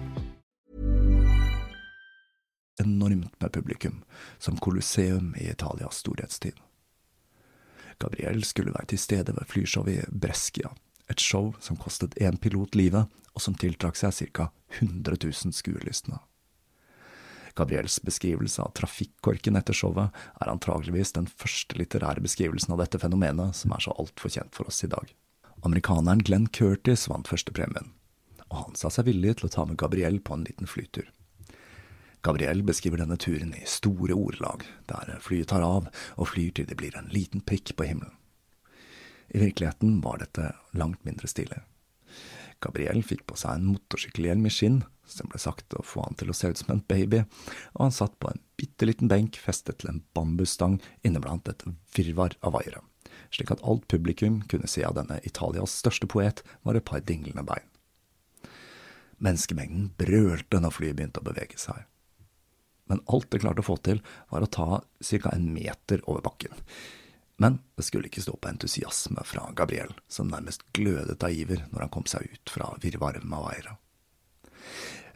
[2.79, 4.03] enormt med publikum,
[4.38, 6.53] som Colosseum i Italias storhetstid.
[7.97, 10.69] Gabriel skulle være til stede ved flyshowet i Brescia,
[11.09, 14.49] et show som kostet én pilot livet, og som tiltrakk seg ca.
[14.79, 16.19] 100 000 skuelystne.
[17.55, 23.55] Gabriels beskrivelse av trafikkorken etter showet er antageligvis den første litterære beskrivelsen av dette fenomenet
[23.55, 25.13] som er så altfor kjent for oss i dag.
[25.63, 27.93] Amerikaneren Glenn Curtis vant førstepremien,
[28.49, 31.07] og han sa seg villig til å ta med Gabriel på en liten flytur.
[32.25, 35.87] Gabriel beskriver denne turen i store ordelag, der flyet tar av
[36.17, 38.13] og flyr til det blir en liten prikk på himmelen.
[39.29, 41.61] I virkeligheten var dette langt mindre stilig.
[42.63, 46.31] Gabriel fikk på seg en motorsykkelhjelm i skinn, som ble sagt å få han til
[46.31, 47.23] å se ut som en baby,
[47.75, 51.65] og han satt på en bitte liten benk festet til en bambusstang inneblant et
[51.95, 52.81] virvar av vaiere,
[53.29, 57.45] slik at alt publikum kunne se av denne Italias største poet var et par dinglende
[57.45, 57.67] bein.
[59.21, 61.85] Menneskemengden brølte når flyet begynte å bevege seg
[62.85, 65.31] men alt det klarte å få til, var å ta ca.
[65.33, 66.53] en meter over bakken.
[67.38, 71.86] Men det skulle ikke stå på entusiasme fra Gabriel, som nærmest glødet av iver når
[71.86, 73.76] han kom seg ut fra virvaret med Vaira.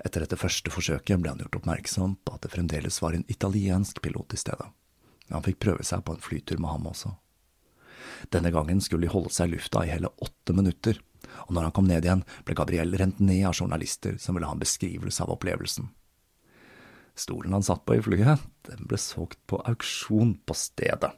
[0.04, 4.02] Etter dette første forsøket ble han gjort oppmerksom på at det fremdeles var en italiensk
[4.04, 4.68] pilot i stedet.
[5.30, 7.14] Han fikk prøve seg på en flytur med ham også.
[8.34, 11.00] Denne gangen skulle de holde seg i lufta i hele åtte minutter,
[11.48, 14.56] og når han kom ned igjen, ble Gabriel rent ned av journalister som ville ha
[14.56, 15.88] en beskrivelse av opplevelsen.
[17.20, 21.12] Stolen han satt på i flyet, den ble solgt på auksjon på stedet.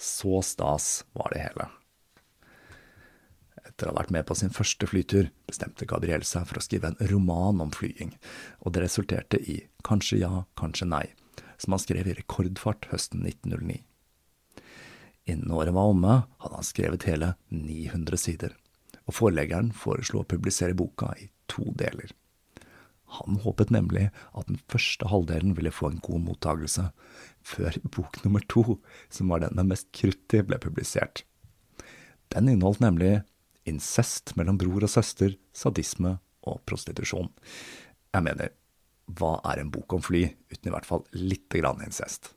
[0.00, 1.68] Så stas var det hele.
[3.68, 6.88] Etter å ha vært med på sin første flytur, bestemte Gabriel seg for å skrive
[6.88, 8.14] en roman om flying,
[8.64, 11.04] og det resulterte i Kanskje ja, kanskje nei,
[11.60, 13.82] som han skrev i rekordfart høsten 1909.
[15.28, 18.56] Innen året var omme, hadde han skrevet hele 900 sider,
[19.04, 22.08] og forleggeren foreslo å publisere boka i to deler.
[23.20, 24.08] Han håpet nemlig
[24.38, 26.88] at den første halvdelen ville få en god mottagelse,
[27.46, 31.24] før bok nummer to, som var den med mest krutt i, ble publisert.
[32.30, 33.20] Den inneholdt nemlig
[33.68, 37.30] incest mellom bror og søster, sadisme og prostitusjon.
[38.14, 38.52] Jeg mener,
[39.18, 42.32] hva er en bok om fly, uten i hvert fall lite grann incest?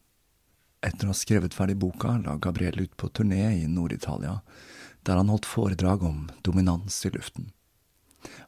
[0.84, 4.42] Etter å ha skrevet ferdig boka, la Gabriel ut på turné i Nord-Italia,
[5.08, 7.52] der han holdt foredrag om dominans i luften.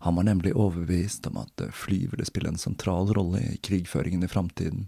[0.03, 4.31] Han var nemlig overbevist om at fly ville spille en sentral rolle i krigføringen i
[4.31, 4.87] framtiden.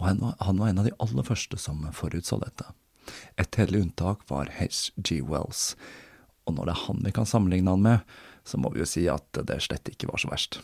[0.00, 2.66] Og han var, han var, en av de aller første som forutså dette.
[3.40, 5.20] Et hederlig unntak var H.G.
[5.28, 5.74] Wells,
[6.48, 9.04] og når det er han vi kan sammenligne han med, så må vi jo si
[9.12, 10.60] at det slett ikke var så verst.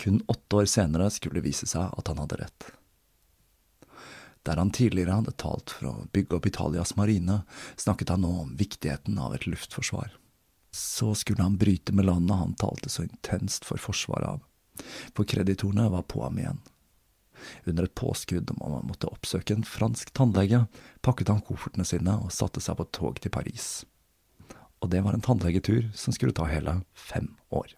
[0.00, 2.66] Kun åtte år senere skulle det vise seg at han hadde rett.
[4.44, 7.40] Der han tidligere hadde talt for å bygge opp Italias marine,
[7.80, 10.12] snakket han nå om viktigheten av et luftforsvar
[10.74, 14.40] så skulle han bryte med landet han talte så intenst for forsvaret av,
[15.14, 16.58] for kreditorene var på ham igjen.
[17.64, 20.64] Under et påskudd om han måtte oppsøke en fransk tannlege,
[21.04, 23.68] pakket han koffertene sine og satte seg på et tog til Paris.
[24.82, 27.72] Og det var en tannlegetur som skulle ta hele fem år.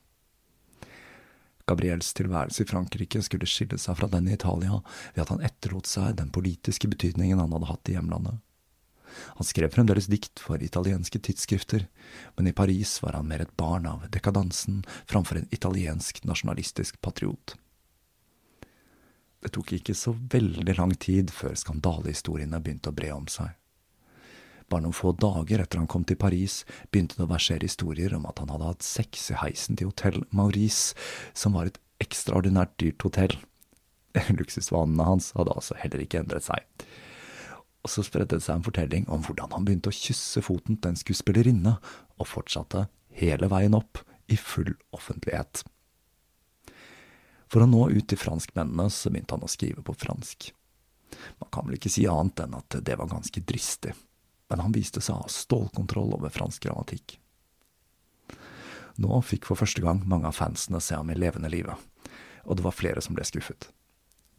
[1.66, 4.78] Gabriels tilværelse i Frankrike skulle skille seg fra den i Italia
[5.14, 8.38] ved at han etterlot seg den politiske betydningen han hadde hatt i hjemlandet.
[9.38, 11.86] Han skrev fremdeles dikt for italienske tidsskrifter,
[12.36, 17.56] men i Paris var han mer et barn av dekadansen framfor en italiensk nasjonalistisk patriot.
[19.46, 23.52] Det tok ikke så veldig lang tid før skandalehistoriene begynte å bre om seg.
[24.66, 28.26] Bare noen få dager etter han kom til Paris, begynte det å versere historier om
[28.26, 30.96] at han hadde hatt sex i heisen til Hotell Maurice,
[31.30, 33.36] som var et ekstraordinært dyrt hotell.
[34.40, 36.66] Luksusvanene hans hadde altså heller ikke endret seg.
[37.86, 40.90] Og så spredde det seg en fortelling om hvordan han begynte å kysse foten til
[40.90, 41.76] en skuespillerinne,
[42.18, 45.62] og fortsatte hele veien opp i full offentlighet.
[47.56, 50.50] For å nå ut til franskmennene så begynte han å skrive på fransk.
[51.40, 53.94] Man kan vel ikke si annet enn at det var ganske dristig,
[54.52, 57.14] men han viste seg å ha stålkontroll over fransk grammatikk.
[59.00, 61.78] Nå fikk for første gang mange av fansene se ham i levende live,
[62.44, 63.70] og det var flere som ble skuffet.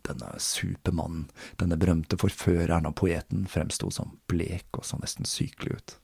[0.05, 1.25] Denne supermannen,
[1.57, 5.97] denne berømte forføreren og poeten, fremsto som blek og så nesten sykelig ut.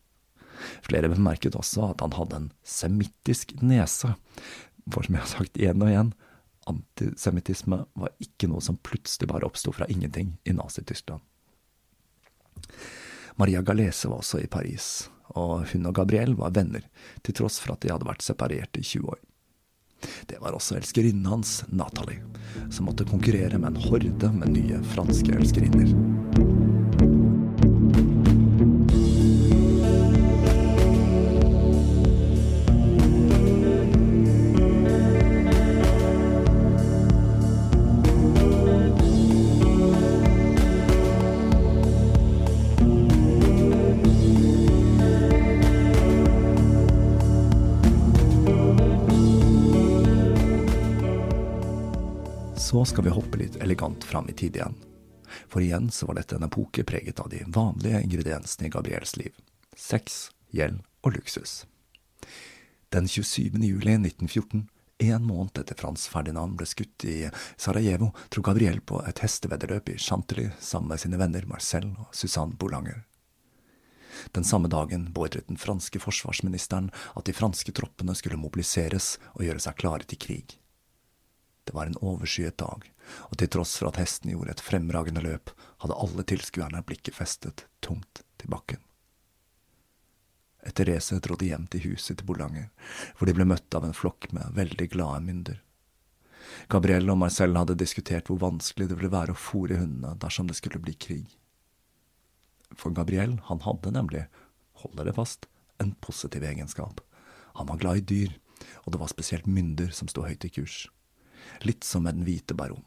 [0.81, 4.15] Flere bemerket også at han hadde en semittisk nese,
[4.89, 6.15] for som jeg har sagt igjen og igjen,
[6.69, 11.21] antisemittisme var ikke noe som plutselig bare oppsto fra ingenting i Nazi-Tyskland.
[13.35, 16.85] Maria Galese var også i Paris, og hun og Gabriel var venner,
[17.25, 19.21] til tross for at de hadde vært separert i 20 år.
[20.29, 22.21] Det var også elskerinnen hans, Natalie,
[22.69, 26.42] som måtte konkurrere med en horde med nye franske elskerinner.
[53.63, 54.75] Elegant fram i tid igjen.
[55.49, 59.33] For igjen så var dette en epoke preget av de vanlige ingrediensene i Gabriels liv.
[59.75, 61.63] Sex, gjeld og luksus.
[62.93, 63.57] Den 27.
[63.57, 64.67] juli 1914,
[65.03, 69.97] en måned etter Frans Ferdinand ble skutt i Sarajevo, dro Gabriel på et hesteveddeløp i
[69.97, 73.01] Chantilly sammen med sine venner Marcel og Suzanne Boulanger.
[74.31, 79.63] Den samme dagen beordret den franske forsvarsministeren at de franske troppene skulle mobiliseres og gjøre
[79.65, 80.59] seg klare til krig.
[81.63, 82.89] Det var en overskyet dag,
[83.29, 87.65] og til tross for at hestene gjorde et fremragende løp, hadde alle tilskuerne blikket festet
[87.85, 88.81] tungt til bakken.
[90.63, 92.69] Etter racet dro de hjem til huset til Bolanger,
[93.15, 95.61] hvor de ble møtt av en flokk med veldig glade mynder.
[96.71, 100.57] Gabrielle og Marcel hadde diskutert hvor vanskelig det ville være å fòre hundene dersom det
[100.59, 101.37] skulle bli krig.
[102.75, 104.25] For Gabriel, han hadde nemlig,
[104.81, 105.47] hold dere fast,
[105.79, 106.99] en positiv egenskap.
[107.59, 108.35] Han var glad i dyr,
[108.83, 110.83] og det var spesielt mynder som sto høyt i kurs
[111.67, 112.83] litt som med Den hvite baron.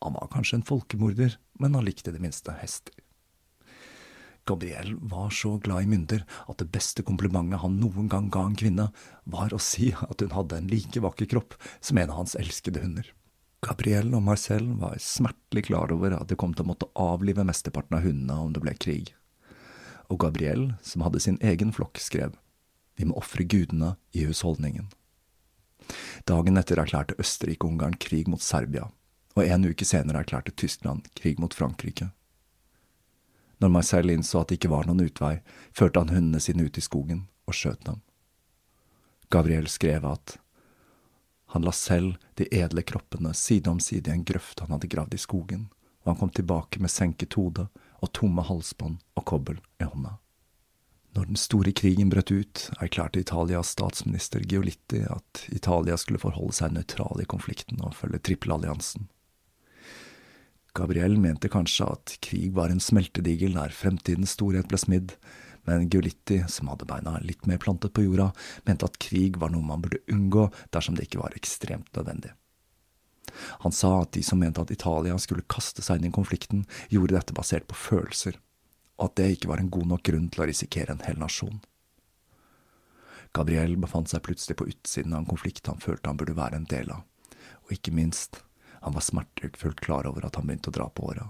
[0.00, 2.94] Han var kanskje en folkemorder, men han likte i det minste hester.
[4.48, 8.56] Gabriel var så glad i mynder at det beste komplimentet han noen gang ga en
[8.56, 8.88] kvinne,
[9.28, 12.80] var å si at hun hadde en like vakker kropp som en av hans elskede
[12.80, 13.10] hunder.
[13.60, 17.98] Gabriel og Marcel var smertelig klar over at de kom til å måtte avlive mesteparten
[17.98, 19.12] av hundene om det ble krig.
[20.08, 22.38] Og Gabriel, som hadde sin egen flokk, skrev
[22.96, 24.88] Vi må ofre gudene i husholdningen.
[26.28, 28.88] Dagen etter erklærte Østerrike-Ungarn krig mot Serbia,
[29.36, 32.10] og en uke senere erklærte Tyskland krig mot Frankrike.
[33.58, 35.38] Når Marcel innså at det ikke var noen utvei,
[35.74, 38.02] førte han hundene sine ut i skogen og skjøt dem.
[39.30, 40.38] Gabriel skrev at
[41.52, 45.16] han la selv de edle kroppene side om side i en grøft han hadde gravd
[45.16, 45.68] i skogen,
[46.04, 47.66] og han kom tilbake med senket hode
[47.98, 50.18] og tomme halsbånd og kobbel i hånda.
[51.16, 56.74] Når den store krigen brøt ut, erklærte Italias statsminister Giolitti at Italia skulle forholde seg
[56.74, 59.08] nøytral i konflikten og følge trippelalliansen.
[60.76, 65.14] Gabriel mente kanskje at krig var en smeltedigel der fremtidens storhet ble smidd,
[65.66, 68.30] men Giolitti, som hadde beina litt mer plantet på jorda,
[68.68, 72.34] mente at krig var noe man burde unngå dersom det ikke var ekstremt nødvendig.
[73.64, 77.16] Han sa at de som mente at Italia skulle kaste seg inn i konflikten, gjorde
[77.16, 78.38] dette basert på følelser
[78.98, 81.60] og at det ikke var en god nok grunn til å risikere en hel nasjon.
[83.36, 86.68] Gabriel befant seg plutselig på utsiden av en konflikt han følte han burde være en
[86.70, 87.04] del av,
[87.66, 88.42] og ikke minst,
[88.82, 91.28] han var smertefullt klar over at han begynte å dra på åra.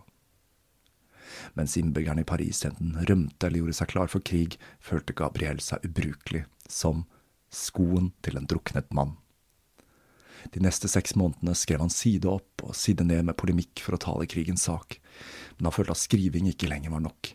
[1.58, 5.84] Mens innbyggerne i Paris enten rømte eller gjorde seg klar for krig, følte Gabriel seg
[5.84, 7.04] ubrukelig, som
[7.52, 9.16] skoen til en druknet mann.
[10.54, 14.00] De neste seks månedene skrev han side opp og side ned med polemikk for å
[14.00, 15.00] tale krigens sak,
[15.58, 17.34] men han følte at skriving ikke lenger var nok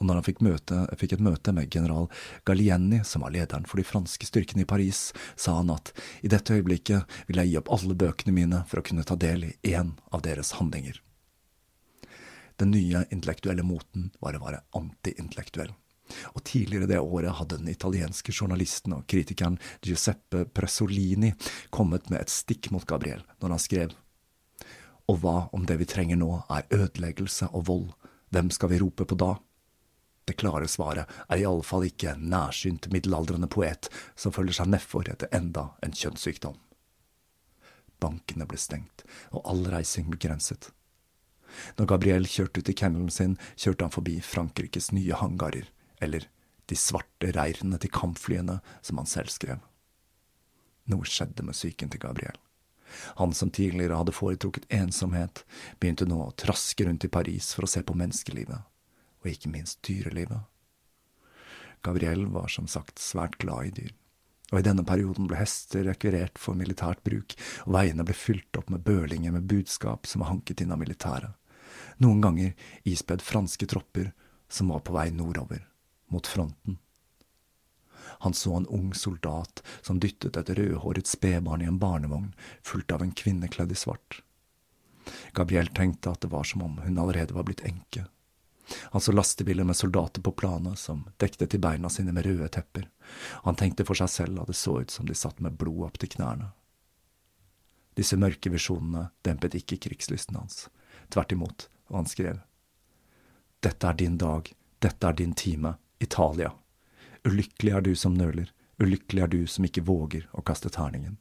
[0.00, 2.08] og når han fikk, møte, fikk, et møte med general
[2.48, 5.92] Gallieni, som var lederen for de franske styrkene i Paris, sa han at
[6.24, 9.50] i dette øyeblikket vil jeg gi opp alle bøkene mine for å kunne ta del
[9.50, 10.96] i én av deres handlinger.
[12.60, 15.76] Den nye intellektuelle moten var å være antiintellektuell.
[16.34, 21.30] Og tidligere det året hadde den italienske journalisten og kritikeren Giuseppe Presolini
[21.70, 23.94] kommet med et stikk mot Gabriel når han skrev
[25.06, 27.86] Og hva om det vi trenger nå er ødeleggelse og vold?
[28.34, 29.36] Hvem skal vi rope på da?
[30.24, 35.30] Det klare svaret er iallfall ikke en nærsynt middelaldrende poet som føler seg nedfor etter
[35.34, 36.58] enda en kjønnssykdom.
[38.00, 39.04] Bankene ble stengt,
[39.34, 40.70] og all reising begrenset.
[41.76, 45.66] Når Gabriel kjørte ut i kennelen sin, kjørte han forbi Frankrikes nye hangarer,
[46.00, 46.28] eller
[46.70, 49.58] de svarte reirene til kampflyene, som han selv skrev.
[50.90, 52.38] Noe skjedde med psyken til Gabriel.
[53.20, 55.44] Han som tidligere hadde foretrukket ensomhet,
[55.82, 58.62] begynte nå å traske rundt i Paris for å se på menneskelivet,
[59.20, 60.46] og ikke minst dyrelivet.
[61.84, 63.92] Gabriel var som sagt svært glad i dyr,
[64.52, 68.72] og i denne perioden ble hester rekvirert for militært bruk, og veiene ble fylt opp
[68.72, 71.36] med bølinger med budskap som var hanket inn av militæret
[72.00, 72.54] noen ganger
[72.88, 74.12] ispedd franske tropper
[74.48, 75.66] som var på vei nordover,
[76.08, 76.78] mot fronten.
[78.24, 82.32] Han så en ung soldat som dyttet et rødhåret spedbarn i en barnevogn
[82.66, 84.22] fulgt av en kvinne kledd i svart.
[85.36, 88.06] Gabriel tenkte at det var som om hun allerede var blitt enke.
[88.92, 92.88] Han så lastebiler med soldater på planet som dekte til beina sine med røde tepper.
[93.46, 95.98] Han tenkte for seg selv at det så ut som de satt med blod opp
[95.98, 96.52] til knærne.
[97.98, 100.68] Disse mørke visjonene dempet ikke krigslysten hans.
[101.10, 102.38] Tvert imot, og han skrev
[103.60, 104.46] Dette er din dag,
[104.80, 106.54] dette er din time, Italia.
[107.28, 111.18] Ulykkelig er du som nøler, ulykkelig er du som ikke våger å kaste terningen.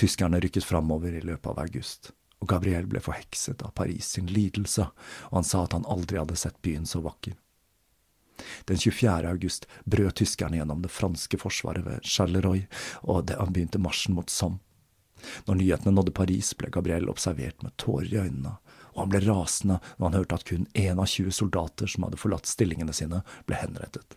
[0.00, 4.88] Tyskerne rykket framover i løpet av august, og Gabriel ble forhekset av Paris sin lidelse,
[5.30, 7.36] og han sa at han aldri hadde sett byen så vakker.
[8.64, 9.28] Den 24.
[9.28, 12.64] august brøt tyskerne gjennom det franske forsvaret ved Charleroi,
[13.02, 14.62] og det han begynte marsjen mot Somme.
[15.44, 18.54] Når nyhetene nådde Paris, ble Gabriel observert med tårer i øynene,
[18.94, 22.20] og han ble rasende når han hørte at kun én av 20 soldater som hadde
[22.20, 24.16] forlatt stillingene sine, ble henrettet.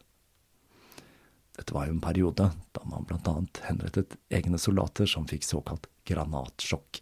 [1.53, 5.85] Dette var jo en periode da man blant annet henrettet egne soldater som fikk såkalt
[6.09, 6.99] granatsjokk,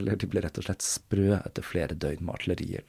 [0.00, 2.88] eller de ble rett og slett sprø etter flere døgn med artilleriild.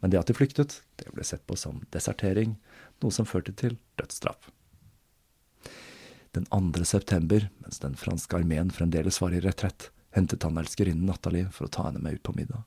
[0.00, 2.56] Men det at de flyktet, det ble sett på som desertering,
[3.02, 4.50] noe som førte til dødsstraff.
[6.32, 6.82] Den 2.
[6.88, 11.72] september, mens den franske armeen fremdeles var i retrett, hentet han elskerinnen Nathalie for å
[11.72, 12.64] ta henne med ut på middag.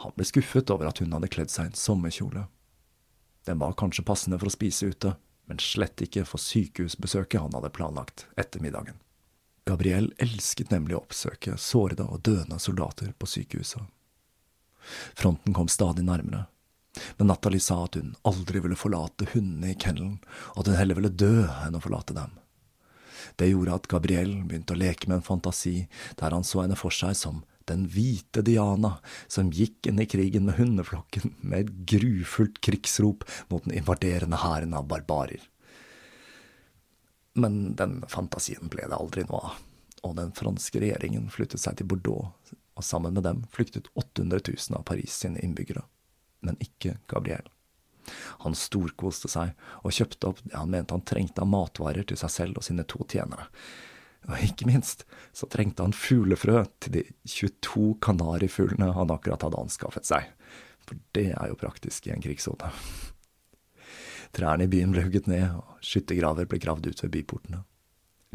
[0.00, 2.46] Han ble skuffet over at hun hadde kledd seg i en sommerkjole.
[3.44, 5.14] Den var kanskje passende for å spise ute,
[5.46, 9.00] men slett ikke for sykehusbesøket han hadde planlagt etter middagen.
[9.64, 13.82] Gabriel elsket nemlig å oppsøke sårede og døende soldater på sykehuset.
[15.16, 16.44] Fronten kom stadig nærmere,
[17.16, 20.18] men Nathalie sa at hun aldri ville forlate hundene i kennelen,
[20.54, 22.36] og at hun heller ville dø enn å forlate dem.
[23.40, 25.86] Det gjorde at Gabriel begynte å leke med en fantasi
[26.20, 27.40] der han så henne for seg som
[27.70, 28.96] den hvite Diana,
[29.28, 34.74] som gikk inn i krigen med hundeflokken med et grufullt krigsrop mot den invaderende hæren
[34.76, 35.42] av barbarer.
[37.34, 39.56] Men den fantasien ble det aldri noe av,
[40.04, 42.30] og den franske regjeringen flyttet seg til Bordeaux,
[42.74, 45.82] og sammen med dem flyktet 800 000 av Paris sine innbyggere.
[46.44, 47.48] Men ikke Gabriel.
[48.44, 52.32] Han storkoste seg og kjøpte opp det han mente han trengte av matvarer til seg
[52.32, 53.48] selv og sine to tjenere.
[54.30, 55.04] Og ikke minst
[55.36, 60.30] så trengte han fuglefrø til de 22 kanarifuglene han akkurat hadde anskaffet seg,
[60.84, 62.70] for det er jo praktisk i en krigssone.
[64.34, 67.60] Trærne i byen ble hugget ned, og skyttergraver ble gravd ut ved byportene.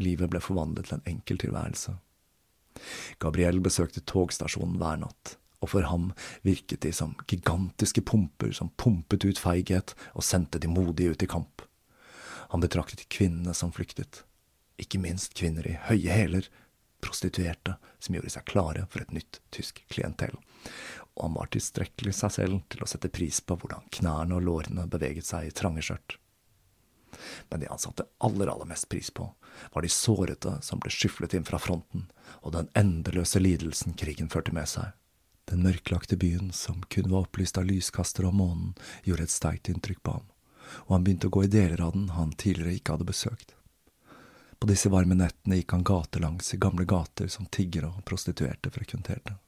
[0.00, 1.98] Livet ble forvandlet til en enkel tilværelse.
[3.20, 6.08] Gabriel besøkte togstasjonen hver natt, og for ham
[6.46, 11.28] virket de som gigantiske pumper som pumpet ut feighet og sendte de modige ut i
[11.28, 11.66] kamp.
[12.54, 14.24] Han betraktet kvinnene som flyktet,
[14.82, 16.48] ikke minst kvinner i høye hæler,
[17.00, 20.36] prostituerte som gjorde seg klare for et nytt tysk klientell.
[21.16, 24.88] Og han var tilstrekkelig seg selv til å sette pris på hvordan knærne og lårene
[24.90, 26.16] beveget seg i trange skjørt.
[27.48, 29.26] Men det han satte aller, aller mest pris på,
[29.72, 32.06] var de sårete som ble skyflet inn fra fronten,
[32.40, 34.94] og den endeløse lidelsen krigen førte med seg.
[35.50, 40.02] Den mørklagte byen, som kun var opplyst av lyskastere om månen, gjorde et sterkt inntrykk
[40.06, 40.28] på ham,
[40.86, 43.56] og han begynte å gå i deler av den han tidligere ikke hadde besøkt.
[44.60, 49.38] På disse varme nettene gikk han gatelangs i gamle gater som tiggere og prostituerte frekventerte.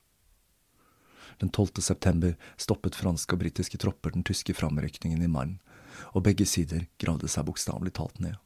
[1.40, 1.82] Den 12.
[1.84, 5.58] september stoppet franske og britiske tropper den tyske framrykningen i Marne,
[6.16, 8.40] og begge sider gravde seg bokstavelig talt ned.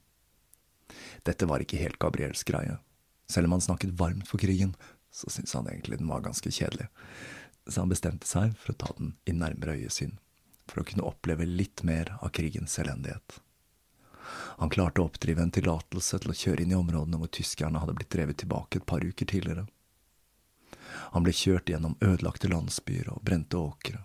[1.22, 2.80] Dette var ikke helt Gabriels greie.
[3.30, 4.74] Selv om han snakket varmt for krigen,
[5.14, 6.90] så syntes han egentlig den var ganske kjedelig,
[7.66, 10.18] så han bestemte seg for å ta den i nærmere øyesyn,
[10.66, 13.38] for å kunne oppleve litt mer av krigens elendighet.
[14.32, 17.96] Han klarte å oppdrive en tillatelse til å kjøre inn i områdene hvor tyskerne hadde
[17.98, 19.66] blitt drevet tilbake et par uker tidligere.
[21.14, 24.02] Han ble kjørt gjennom ødelagte landsbyer og brente åkre,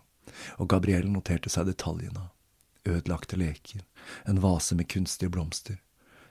[0.57, 2.29] og Gabriel noterte seg detaljene.
[2.87, 3.85] Ødelagte leker,
[4.25, 5.77] en vase med kunstige blomster,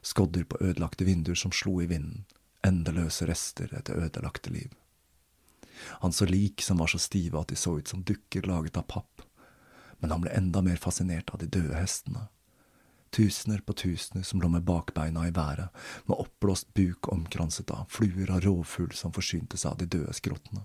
[0.03, 2.25] skodder på ødelagte vinduer som slo i vinden,
[2.67, 4.75] endeløse rester etter ødelagte liv.
[6.03, 8.89] Han så lik som var så stive at de så ut som dukker laget av
[8.91, 9.23] papp,
[10.01, 12.27] men han ble enda mer fascinert av de døde hestene.
[13.11, 15.71] Tusener på tusener som lå med bakbeina i været,
[16.07, 20.63] med oppblåst buk omkranset av fluer av rovfugl som forsynte seg av de døde skrottene.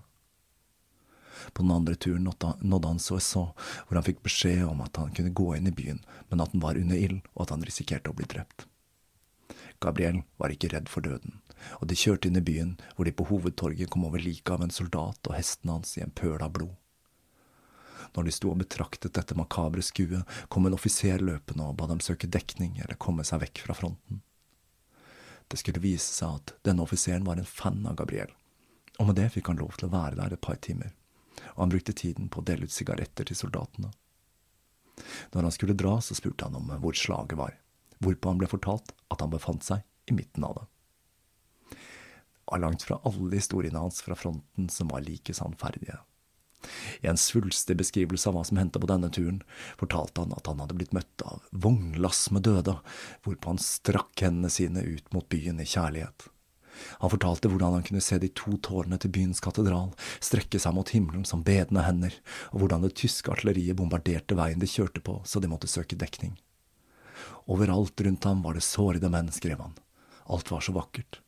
[1.52, 3.52] På den andre turen nådde han Soissons,
[3.86, 6.62] hvor han fikk beskjed om at han kunne gå inn i byen, men at den
[6.62, 8.66] var under ild, og at han risikerte å bli drept.
[9.82, 11.40] Gabriel var ikke redd for døden,
[11.80, 14.72] og de kjørte inn i byen, hvor de på hovedtorget kom over liket av en
[14.72, 16.74] soldat og hesten hans i en pøl av blod.
[18.16, 22.00] Når de sto og betraktet dette makabre skuet, kom en offiser løpende og ba dem
[22.00, 24.22] søke dekning eller komme seg vekk fra fronten.
[25.46, 28.32] Det skulle vise seg at denne offiseren var en fan av Gabriel,
[28.98, 30.96] og med det fikk han lov til å være der et par timer,
[31.54, 33.92] og han brukte tiden på å dele ut sigaretter til soldatene.
[35.36, 37.54] Når han skulle dra, så spurte han om hvor slaget var
[38.02, 41.78] hvorpå han ble fortalt at han befant seg i midten av det.
[42.46, 45.98] Var langt fra alle historiene hans fra fronten som var like sannferdige.
[47.02, 49.42] I en svulstig beskrivelse av hva som hendte på denne turen,
[49.80, 52.78] fortalte han at han hadde blitt møtt av vognlass med døde,
[53.26, 56.30] hvorpå han strakk hendene sine ut mot byen i kjærlighet.
[57.00, 59.92] Han fortalte hvordan han kunne se de to tårnene til byens katedral
[60.24, 62.16] strekke seg mot himmelen som bedende hender,
[62.52, 66.36] og hvordan det tyske artilleriet bombarderte veien de kjørte på så de måtte søke dekning.
[67.48, 69.76] Overalt rundt ham var det sårede menn, skrev han.
[70.26, 71.20] Alt var så vakkert.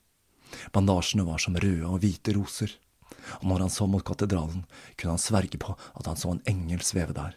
[0.75, 2.73] Bandasjene var som røde og hvite roser,
[3.41, 4.65] og når han så mot katedralen,
[4.97, 7.37] kunne han sverge på at han så en engel sveve der.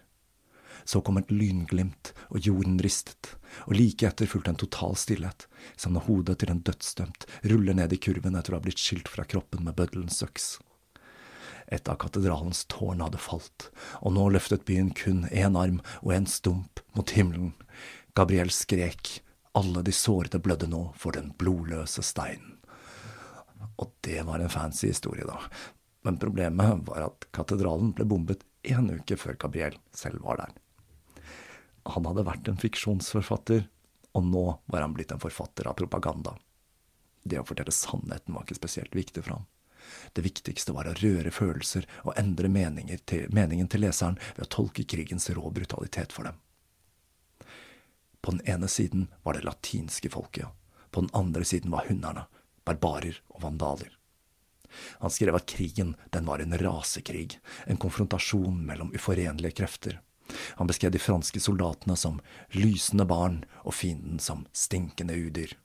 [0.86, 3.36] Så kom et lynglimt, og jorden ristet,
[3.68, 5.46] og like etter fulgte en total stillhet,
[5.78, 9.12] som når hodet til en dødsdømt ruller ned i kurven etter å ha blitt skilt
[9.12, 10.56] fra kroppen med bøddelens øks.
[11.72, 13.70] Et av katedralens tårn hadde falt,
[14.02, 17.54] og nå løftet byen kun én arm og en stump mot himmelen,
[18.18, 19.22] Gabriel skrek,
[19.56, 22.58] alle de sårede blødde nå for den blodløse steinen.
[23.80, 25.38] Og det var en fancy historie, da.
[26.02, 30.54] Men problemet var at katedralen ble bombet en uke før Gabriel selv var der.
[31.94, 33.66] Han hadde vært en fiksjonsforfatter,
[34.18, 36.36] og nå var han blitt en forfatter av propaganda.
[37.24, 39.48] Det å fortelle sannheten var ikke spesielt viktig for ham.
[40.14, 42.50] Det viktigste var å røre følelser og endre
[43.06, 46.38] til, meningen til leseren ved å tolke krigens rå brutalitet for dem.
[48.22, 50.48] På den ene siden var det latinske folket,
[50.92, 52.28] på den andre siden var hunderne,
[52.68, 53.92] barbarer og vandaler.
[55.04, 60.00] Han skrev at krigen, den var en rasekrig, en konfrontasjon mellom uforenlige krefter.
[60.56, 62.22] Han beskrev de franske soldatene som
[62.56, 65.58] lysende barn og fienden som stinkende udyr.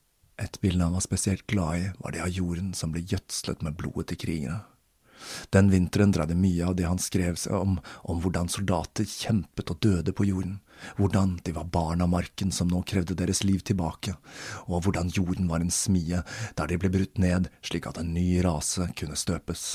[0.43, 3.79] Et bilde han var spesielt glad i, var det av jorden som ble gjødslet med
[3.79, 4.59] blodet til krigene.
[5.55, 9.81] Den vinteren dreide mye av det han skrev seg om, om hvordan soldater kjempet og
[9.81, 10.59] døde på jorden,
[10.99, 14.15] hvordan de var barn av marken som nå krevde deres liv tilbake,
[14.67, 16.23] og hvordan jorden var en smie
[16.59, 19.67] der de ble brutt ned slik at en ny rase kunne støpes.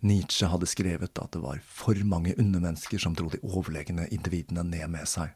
[0.00, 4.86] Nietzsche hadde skrevet at det var for mange undermennesker som dro de overlegne individene ned
[4.92, 5.34] med seg.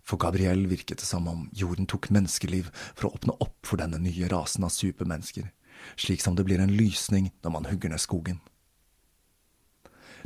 [0.00, 4.00] For Gabriel virket det som om jorden tok menneskeliv for å åpne opp for denne
[4.00, 5.50] nye rasen av supermennesker
[5.96, 8.40] slik som det blir en lysning når man hugger ned skogen.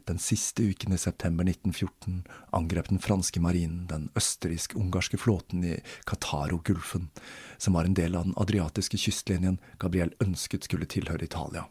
[0.04, 7.08] Den siste uken i september 1914 angrep den franske marinen den østerriksk-ungarske flåten i Qatar-gulfen,
[7.56, 11.64] som var en del av den adriatiske kystlinjen Gabriel ønsket skulle tilhøre Italia.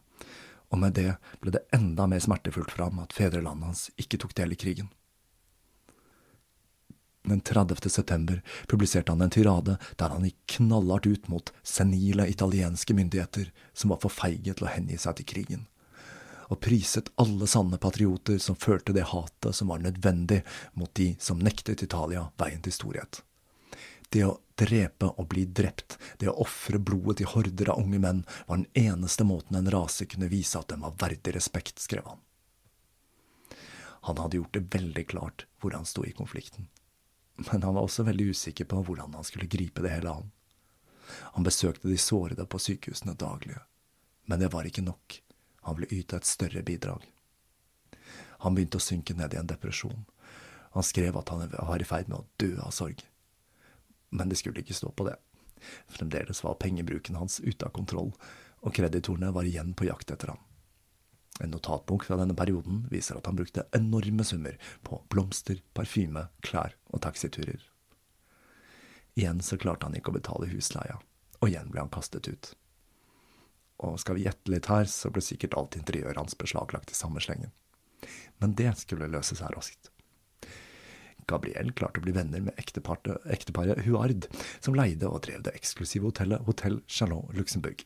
[0.74, 1.12] Og med det
[1.44, 4.90] ble det enda mer smertefullt for ham at fedrelandet hans ikke tok del i krigen.
[7.24, 7.90] Den 30.
[7.90, 13.94] september publiserte han en tirade der han gikk knallhardt ut mot senile italienske myndigheter som
[13.94, 15.62] var for feige til å hengi seg til krigen,
[16.54, 20.42] og priset alle sanne patrioter som følte det hatet som var nødvendig
[20.80, 23.24] mot de som nektet Italia veien til storhet.
[24.14, 28.22] Det å drepe og bli drept, det å ofre blodet til horder av unge menn,
[28.46, 32.22] var den eneste måten en rase kunne vise at den var verdig respekt, skrev han.
[34.06, 36.70] Han hadde gjort det veldig klart hvor han sto i konflikten
[37.36, 40.32] men han var også veldig usikker på hvordan han skulle gripe det hele an.
[41.36, 43.58] Han besøkte de sårede på sykehusene daglig,
[44.26, 45.20] men det var ikke nok,
[45.64, 47.06] han ville yte et større bidrag.
[48.44, 50.06] Han begynte å synke ned i en depresjon.
[50.76, 53.04] Han skrev at han var i ferd med å dø av sorg.
[54.12, 55.16] Men det skulle ikke stå på det.
[55.88, 58.12] Fremdeles var pengebruken hans ute av kontroll,
[58.64, 60.42] og kreditorene var igjen på jakt etter ham.
[61.42, 66.76] En notatbok fra denne perioden viser at han brukte enorme summer på blomster, parfyme, klær
[66.92, 67.64] og taxiturer.
[69.16, 71.00] Igjen så klarte han ikke å betale husleia,
[71.40, 72.54] og igjen ble han kastet ut.
[73.84, 77.22] Og skal vi gjette litt her, så ble sikkert alt interiøret hans beslaglagt i samme
[77.24, 77.52] slengen.
[78.40, 79.92] Men det skulle løse seg raskt.
[81.28, 84.28] Gabriel klarte å bli venner med ekteparet Huard,
[84.60, 87.86] som leide og drev det eksklusive hotellet Hotell Chalon Luxembourg.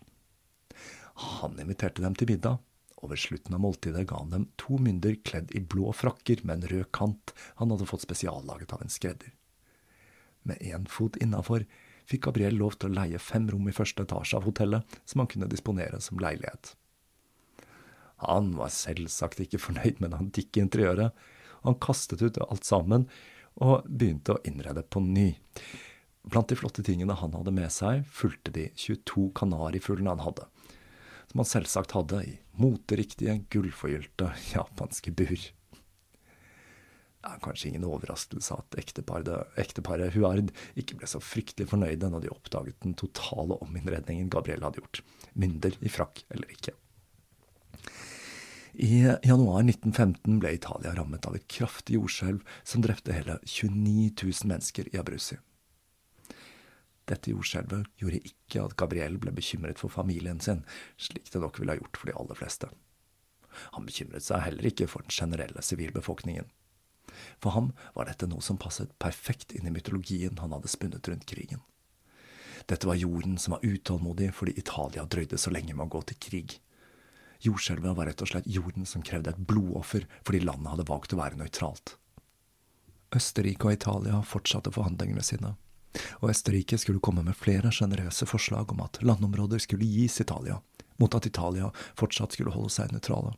[1.38, 2.62] Han inviterte dem til middag,
[2.98, 6.64] og ved slutten av måltidet ga han dem to mynder kledd i blå frakker med
[6.64, 9.34] en rød kant han hadde fått spesiallaget av en skredder.
[10.48, 11.66] Med én fot innafor
[12.08, 15.30] fikk Gabriel lov til å leie fem rom i første etasje av hotellet, som han
[15.32, 16.74] kunne disponere som leilighet.
[18.26, 21.12] Han var selvsagt ikke fornøyd med det antikke interiøret.
[21.68, 23.06] Han kastet ut alt sammen
[23.62, 25.34] og begynte å innrede på ny.
[26.28, 30.48] Blant de flotte tingene han hadde med seg, fulgte de 22 kanarifuglene han hadde,
[31.30, 35.38] som han selvsagt hadde i moteriktige, gullforgylte japanske bur.
[37.28, 40.48] Det er kanskje ingen overraskelse at ekteparet, ekteparet Huard
[40.80, 45.02] ikke ble så fryktelig fornøyde når de oppdaget den totale ominnredningen Gabriel hadde gjort,
[45.36, 46.72] mynder i frakk eller ikke.
[48.80, 54.52] I januar 1915 ble Italia rammet av et kraftig jordskjelv som drepte hele 29 000
[54.54, 55.36] mennesker i Abruzzi.
[57.12, 60.64] Dette jordskjelvet gjorde ikke at Gabriel ble bekymret for familien sin,
[60.96, 62.72] slik det nok ville ha gjort for de aller fleste.
[63.76, 66.48] Han bekymret seg heller ikke for den generelle sivilbefolkningen.
[67.44, 71.28] For ham var dette noe som passet perfekt inn i mytologien han hadde spunnet rundt
[71.30, 71.64] krigen.
[72.68, 76.20] Dette var jorden som var utålmodig fordi Italia drøyde så lenge med å gå til
[76.20, 76.58] krig.
[77.46, 81.22] Jordskjelvet var rett og slett jorden som krevde et blodoffer fordi landet hadde valgt å
[81.22, 81.96] være nøytralt.
[83.16, 85.54] Østerrike og Italia fortsatte forhandlingene sine,
[86.20, 90.60] og Østerrike skulle komme med flere sjenerøse forslag om at landområder skulle gis Italia,
[91.00, 93.38] mot at Italia fortsatt skulle holde seg nøytrale.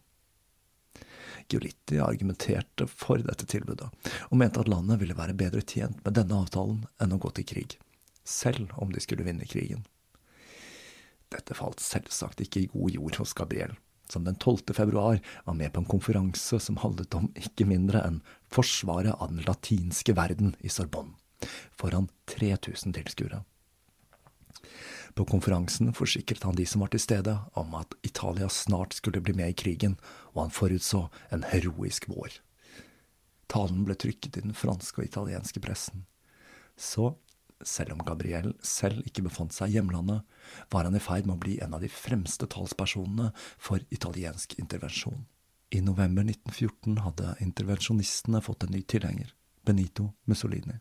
[1.50, 3.89] Giolitti argumenterte for dette tilbudet,
[4.30, 7.50] og mente at landet ville være bedre tjent med denne avtalen enn å gå til
[7.50, 7.78] krig,
[8.24, 9.86] selv om de skulle vinne krigen.
[11.30, 13.78] Dette falt selvsagt ikke i god jord hos Gabriel
[14.12, 14.74] som den 12.
[14.74, 18.22] februar var med på en konferanse som handlet om ikke mindre enn
[18.54, 21.14] forsvaret av den latinske verden i Sorbonne,
[21.78, 23.43] foran 3000 tilskuere.
[25.20, 29.34] På konferansen forsikret han de som var til stede, om at Italia snart skulle bli
[29.36, 29.97] med i krigen,
[30.32, 32.38] og han forutså en heroisk vår.
[33.51, 36.05] Talen ble trykket i den franske og italienske pressen.
[36.80, 37.17] Så
[37.67, 40.24] selv om Gabriel selv ikke befant seg i hjemlandet,
[40.72, 45.26] var han i ferd med å bli en av de fremste talspersonene for italiensk intervensjon.
[45.76, 49.36] I november 1914 hadde intervensjonistene fått en ny tilhenger,
[49.67, 50.80] Benito Mussolini.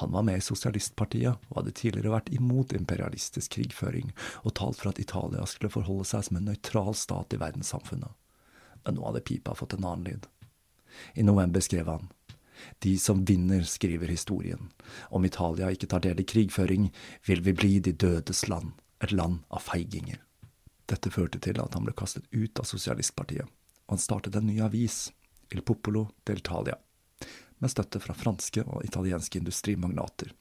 [0.00, 4.10] Han var med i Sosialistpartiet og hadde tidligere vært imot imperialistisk krigføring
[4.42, 8.10] og talt for at Italia skulle forholde seg som en nøytral stat i verdenssamfunnet.
[8.82, 10.26] Men nå hadde pipa fått en annen lyd.
[11.14, 12.10] I november skrev han
[12.78, 14.70] de som vinner, skriver historien.
[15.10, 16.90] Om Italia ikke tar del i krigføring,
[17.26, 18.72] vil vi bli de dødes land,
[19.02, 20.20] et land av feiginger.
[20.86, 23.48] Dette førte til at han ble kastet ut av Sosialistpartiet,
[23.86, 25.10] og han startet en ny avis,
[25.52, 26.78] Il Popolo d'Italia,
[27.62, 30.32] med støtte fra franske og italienske industrimagnater,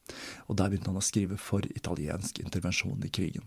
[0.47, 3.45] og der begynte han å skrive for italiensk intervensjon i krigen.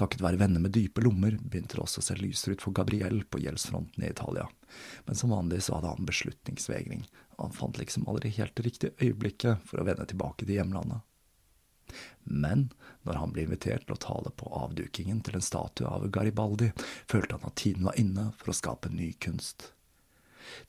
[0.00, 3.20] Takket være venner med dype lommer begynte det også å se lysere ut for Gabriel
[3.28, 4.46] på gjeldsfronten i Italia,
[5.04, 7.04] men som vanlig så hadde han beslutningsvegring,
[7.36, 11.04] og han fant liksom aldri helt det riktige øyeblikket for å vende tilbake til hjemlandet.
[12.24, 12.70] Men
[13.06, 16.72] når han ble invitert til å tale på avdukingen til en statue av Garibaldi,
[17.06, 19.70] følte han at tiden var inne for å skape ny kunst.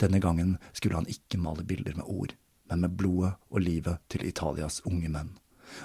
[0.01, 2.37] Denne gangen skulle han ikke male bilder med ord,
[2.69, 5.35] men med blodet og livet til Italias unge menn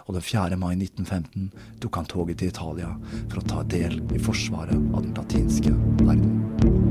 [0.07, 0.57] og den 4.
[0.57, 1.51] mai 1915
[1.83, 2.95] tok han toget til Italia
[3.29, 5.75] for å ta del i forsvaret av den latinske
[6.05, 6.82] verden.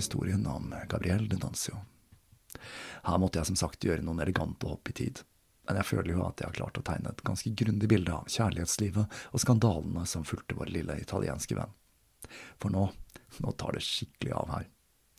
[0.00, 1.78] Historien om Gabriel de Nancio.
[3.06, 5.22] Her måtte jeg som sagt gjøre noen elegante hopp i tid,
[5.68, 8.28] men jeg føler jo at jeg har klart å tegne et ganske grundig bilde av
[8.32, 11.76] kjærlighetslivet og skandalene som fulgte vår lille italienske venn.
[12.58, 12.88] For nå,
[13.44, 14.66] nå tar det skikkelig av her.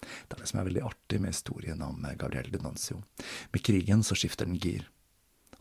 [0.02, 3.00] Det er det som er veldig artig med historien om Gabriel de Nancio.
[3.54, 4.88] Med krigen så skifter den gir.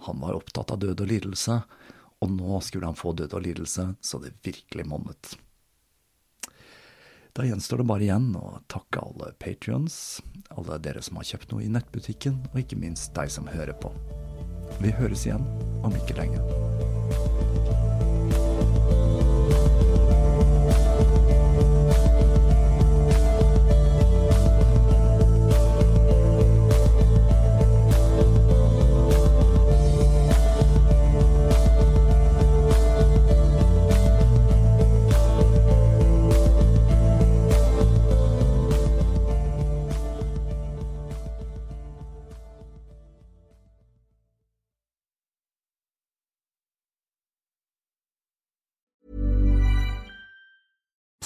[0.09, 1.61] Han var opptatt av død og lidelse,
[2.21, 5.37] og nå skulle han få død og lidelse så det virkelig monnet.
[7.33, 10.19] Da gjenstår det bare igjen å takke alle patrions,
[10.51, 13.93] alle dere som har kjøpt noe i nettbutikken, og ikke minst deg som hører på.
[14.83, 15.47] Vi høres igjen
[15.87, 16.90] om ikke lenge.